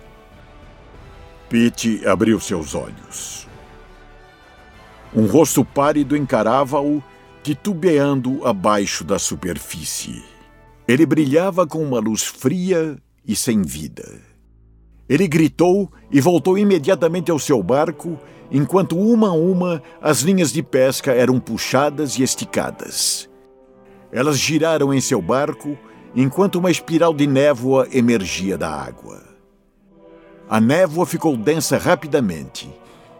Pete 1.48 2.06
abriu 2.06 2.40
seus 2.40 2.74
olhos. 2.74 3.46
Um 5.14 5.26
rosto 5.26 5.64
pálido 5.64 6.16
encarava-o, 6.16 7.02
titubeando 7.42 8.46
abaixo 8.46 9.02
da 9.02 9.18
superfície. 9.18 10.22
Ele 10.86 11.04
brilhava 11.04 11.66
com 11.66 11.82
uma 11.82 11.98
luz 11.98 12.22
fria 12.22 12.96
e 13.26 13.34
sem 13.34 13.62
vida. 13.62 14.29
Ele 15.10 15.26
gritou 15.26 15.90
e 16.08 16.20
voltou 16.20 16.56
imediatamente 16.56 17.32
ao 17.32 17.38
seu 17.40 17.60
barco, 17.60 18.16
enquanto 18.48 18.96
uma 18.96 19.30
a 19.30 19.32
uma 19.32 19.82
as 20.00 20.20
linhas 20.20 20.52
de 20.52 20.62
pesca 20.62 21.10
eram 21.10 21.40
puxadas 21.40 22.16
e 22.16 22.22
esticadas. 22.22 23.28
Elas 24.12 24.38
giraram 24.38 24.94
em 24.94 25.00
seu 25.00 25.20
barco 25.20 25.76
enquanto 26.14 26.60
uma 26.60 26.70
espiral 26.70 27.12
de 27.12 27.26
névoa 27.26 27.88
emergia 27.92 28.56
da 28.56 28.70
água. 28.70 29.20
A 30.48 30.60
névoa 30.60 31.04
ficou 31.04 31.36
densa 31.36 31.76
rapidamente 31.76 32.70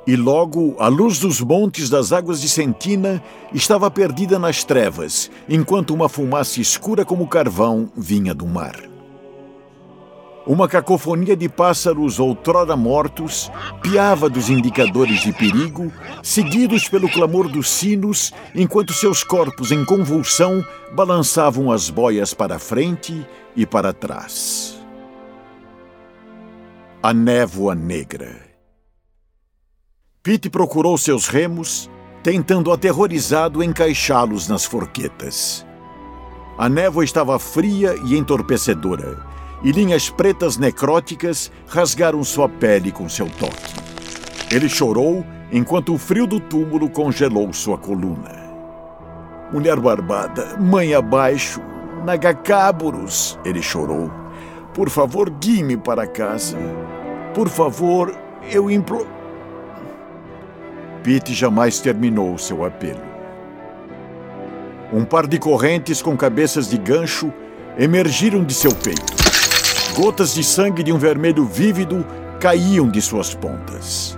e 0.07 0.15
logo 0.15 0.77
a 0.79 0.87
luz 0.87 1.19
dos 1.19 1.41
montes 1.41 1.91
das 1.91 2.13
águas 2.13 2.41
de 2.41 2.49
Sentina 2.49 3.21
estava 3.53 3.91
perdida 3.91 4.39
nas 4.39 4.63
trevas, 4.63 5.29
enquanto 5.49 5.93
uma 5.93 6.09
fumaça 6.09 6.61
escura 6.61 7.05
como 7.05 7.27
carvão 7.27 7.91
vinha 7.97 8.33
do 8.33 8.47
mar. 8.47 8.90
Uma 10.47 10.67
cacofonia 10.67 11.37
de 11.37 11.49
pássaros 11.49 12.19
outrora 12.19 12.75
mortos 12.75 13.51
piava 13.83 14.29
dos 14.29 14.49
indicadores 14.49 15.21
de 15.21 15.33
perigo, 15.33 15.93
seguidos 16.23 16.89
pelo 16.89 17.11
clamor 17.11 17.49
dos 17.49 17.69
sinos, 17.69 18.33
enquanto 18.55 18.93
seus 18.93 19.23
corpos 19.23 19.71
em 19.71 19.85
convulsão 19.85 20.65
balançavam 20.93 21.71
as 21.71 21.91
boias 21.91 22.33
para 22.33 22.59
frente 22.59 23.27
e 23.55 23.67
para 23.67 23.93
trás. 23.93 24.79
A 27.03 27.13
névoa 27.13 27.75
negra. 27.75 28.51
Pete 30.23 30.51
procurou 30.51 30.97
seus 30.99 31.29
remos, 31.29 31.91
tentando 32.23 32.73
aterrorizado 32.73 33.63
encaixá-los 33.63 34.49
nas 34.49 34.65
forquetas. 34.65 35.67
A 36.59 36.69
névoa 36.69 37.05
estava 37.05 37.39
fria 37.39 37.95
e 38.05 38.19
entorpecedora, 38.19 39.19
e 39.63 39.73
linhas 39.73 40.09
pretas 40.09 40.57
necróticas 40.57 41.51
rasgaram 41.67 42.23
sua 42.25 42.49
pele 42.49 42.91
com 42.91 43.09
seu 43.09 43.29
toque. 43.29 43.75
Ele 44.51 44.69
chorou 44.69 45.25
enquanto 45.53 45.95
o 45.95 45.99
frio 45.99 46.27
do 46.27 46.41
túmulo 46.41 46.89
congelou 46.89 47.53
sua 47.53 47.77
coluna. 47.77 48.41
Mulher 49.53 49.79
barbada, 49.81 50.57
mãe 50.59 50.95
abaixo, 50.95 51.61
Nagacáburos, 52.05 53.39
ele 53.45 53.61
chorou. 53.61 54.11
Por 54.73 54.89
favor, 54.89 55.29
guie-me 55.29 55.77
para 55.77 56.07
casa. 56.07 56.57
Por 57.35 57.49
favor, 57.49 58.15
eu 58.51 58.71
imploro. 58.71 59.07
Pete 61.03 61.35
jamais 61.35 61.79
terminou 61.81 62.39
seu 62.39 62.65
apelo. 62.65 63.03
Um 64.93 65.05
par 65.05 65.27
de 65.27 65.39
correntes 65.39 66.01
com 66.01 66.17
cabeças 66.17 66.69
de 66.69 66.79
gancho 66.79 67.33
emergiram 67.79 68.43
de 68.43 68.55
seu 68.55 68.75
peito. 68.75 69.30
Gotas 69.95 70.35
de 70.35 70.45
sangue 70.45 70.83
de 70.85 70.93
um 70.93 70.99
vermelho 70.99 71.45
vívido 71.45 72.07
caíam 72.39 72.89
de 72.89 73.03
suas 73.03 73.35
pontas. 73.35 74.17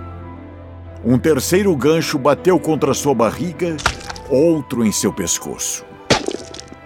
Um 1.04 1.18
terceiro 1.18 1.74
gancho 1.74 2.18
bateu 2.18 2.60
contra 2.60 2.92
sua 2.94 3.14
barriga, 3.14 3.76
outro 4.28 4.84
em 4.84 4.92
seu 4.92 5.12
pescoço. 5.12 5.84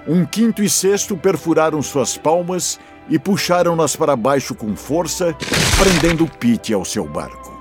Um 0.07 0.25
quinto 0.25 0.63
e 0.63 0.71
sexto 0.71 1.17
perfuraram 1.17 1.83
suas 1.83 2.17
palmas 2.17 2.79
e 3.11 3.19
puxaram-nas 3.19 3.97
para 3.97 4.15
baixo 4.15 4.55
com 4.55 4.77
força, 4.77 5.37
prendendo 5.79 6.27
Pete 6.39 6.73
ao 6.73 6.85
seu 6.85 7.07
barco. 7.07 7.53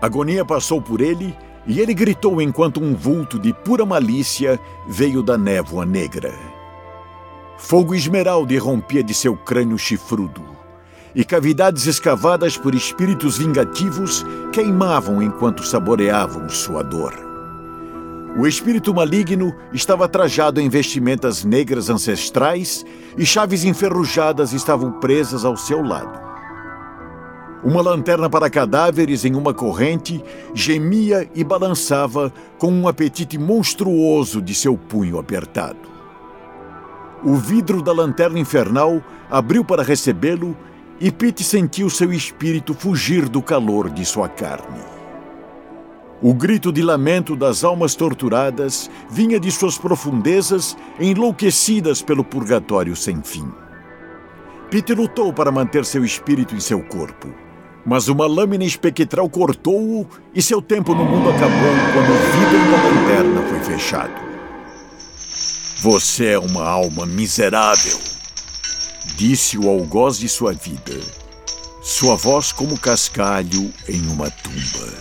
Agonia 0.00 0.44
passou 0.44 0.80
por 0.80 1.00
ele 1.00 1.36
e 1.66 1.80
ele 1.80 1.92
gritou 1.92 2.40
enquanto 2.40 2.80
um 2.80 2.94
vulto 2.94 3.38
de 3.38 3.52
pura 3.52 3.84
malícia 3.84 4.58
veio 4.88 5.22
da 5.22 5.36
névoa 5.36 5.84
negra. 5.84 6.32
Fogo 7.62 7.94
esmeralda 7.94 8.58
rompia 8.58 9.04
de 9.04 9.12
seu 9.12 9.36
crânio 9.36 9.78
chifrudo, 9.78 10.42
e 11.14 11.22
cavidades 11.22 11.86
escavadas 11.86 12.56
por 12.56 12.74
espíritos 12.74 13.36
vingativos 13.36 14.24
queimavam 14.50 15.22
enquanto 15.22 15.64
saboreavam 15.64 16.48
sua 16.48 16.82
dor. 16.82 17.14
O 18.36 18.46
espírito 18.46 18.94
maligno 18.94 19.54
estava 19.72 20.08
trajado 20.08 20.58
em 20.58 20.68
vestimentas 20.68 21.44
negras 21.44 21.90
ancestrais 21.90 22.84
e 23.16 23.26
chaves 23.26 23.62
enferrujadas 23.62 24.52
estavam 24.52 24.92
presas 24.92 25.44
ao 25.44 25.56
seu 25.56 25.82
lado. 25.82 26.18
Uma 27.62 27.82
lanterna 27.82 28.28
para 28.28 28.48
cadáveres 28.48 29.24
em 29.24 29.34
uma 29.36 29.52
corrente 29.52 30.24
gemia 30.54 31.28
e 31.34 31.44
balançava 31.44 32.32
com 32.58 32.72
um 32.72 32.88
apetite 32.88 33.36
monstruoso 33.38 34.40
de 34.40 34.54
seu 34.54 34.78
punho 34.78 35.18
apertado. 35.18 35.89
O 37.22 37.34
vidro 37.34 37.82
da 37.82 37.92
lanterna 37.92 38.38
infernal 38.38 39.02
abriu 39.30 39.62
para 39.62 39.82
recebê-lo 39.82 40.56
e 40.98 41.10
Pete 41.10 41.44
sentiu 41.44 41.90
seu 41.90 42.12
espírito 42.12 42.72
fugir 42.72 43.28
do 43.28 43.42
calor 43.42 43.90
de 43.90 44.04
sua 44.06 44.28
carne. 44.28 44.80
O 46.22 46.34
grito 46.34 46.72
de 46.72 46.82
lamento 46.82 47.34
das 47.34 47.64
almas 47.64 47.94
torturadas 47.94 48.90
vinha 49.10 49.40
de 49.40 49.50
suas 49.50 49.76
profundezas 49.78 50.76
enlouquecidas 50.98 52.02
pelo 52.02 52.24
purgatório 52.24 52.96
sem 52.96 53.22
fim. 53.22 53.50
Pete 54.70 54.94
lutou 54.94 55.32
para 55.32 55.50
manter 55.50 55.84
seu 55.84 56.04
espírito 56.04 56.54
em 56.54 56.60
seu 56.60 56.80
corpo 56.80 57.28
Mas 57.84 58.06
uma 58.08 58.26
lâmina 58.26 58.62
espectral 58.62 59.28
cortou-o 59.28 60.06
e 60.34 60.40
seu 60.40 60.62
tempo 60.62 60.94
no 60.94 61.04
mundo 61.04 61.30
acabou 61.30 61.74
quando 61.92 62.10
o 62.10 62.18
vidro 62.32 62.70
da 62.70 62.88
lanterna 62.88 63.42
foi 63.48 63.74
fechado. 63.74 64.29
Você 65.82 66.32
é 66.32 66.38
uma 66.38 66.68
alma 66.68 67.06
miserável, 67.06 67.98
disse 69.16 69.56
o 69.56 69.66
algoz 69.66 70.18
de 70.18 70.28
sua 70.28 70.52
vida, 70.52 71.00
sua 71.82 72.16
voz 72.16 72.52
como 72.52 72.78
cascalho 72.78 73.72
em 73.88 74.06
uma 74.08 74.30
tumba. 74.30 74.92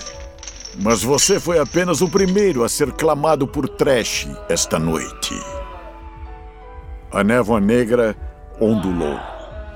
Mas 0.81 1.03
você 1.03 1.37
foi 1.37 1.59
apenas 1.59 1.99
o 1.99 2.07
primeiro 2.07 2.63
a 2.63 2.69
ser 2.69 2.93
clamado 2.93 3.45
por 3.45 3.67
Trash 3.67 4.29
esta 4.47 4.79
noite. 4.79 5.37
A 7.11 7.25
névoa 7.25 7.59
negra 7.59 8.15
ondulou, 8.61 9.19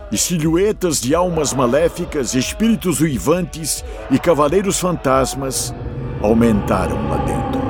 e 0.09 0.17
silhuetas 0.17 1.01
de 1.01 1.13
almas 1.13 1.51
maléficas, 1.51 2.33
espíritos 2.33 3.01
uivantes 3.01 3.83
e 4.09 4.17
cavaleiros 4.17 4.79
fantasmas 4.79 5.75
aumentaram 6.21 7.09
lá 7.09 7.17
dentro. 7.17 7.62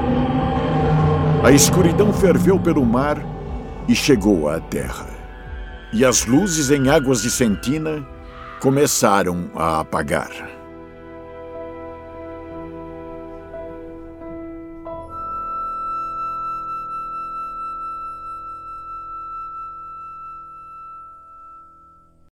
A 1.43 1.51
escuridão 1.51 2.13
ferveu 2.13 2.57
pelo 2.57 2.85
mar 2.85 3.17
e 3.85 3.93
chegou 3.93 4.47
à 4.47 4.61
terra. 4.61 5.07
E 5.91 6.05
as 6.05 6.25
luzes 6.25 6.71
em 6.71 6.89
águas 6.89 7.21
de 7.21 7.29
Sentina 7.29 8.01
começaram 8.61 9.51
a 9.53 9.81
apagar. 9.81 10.31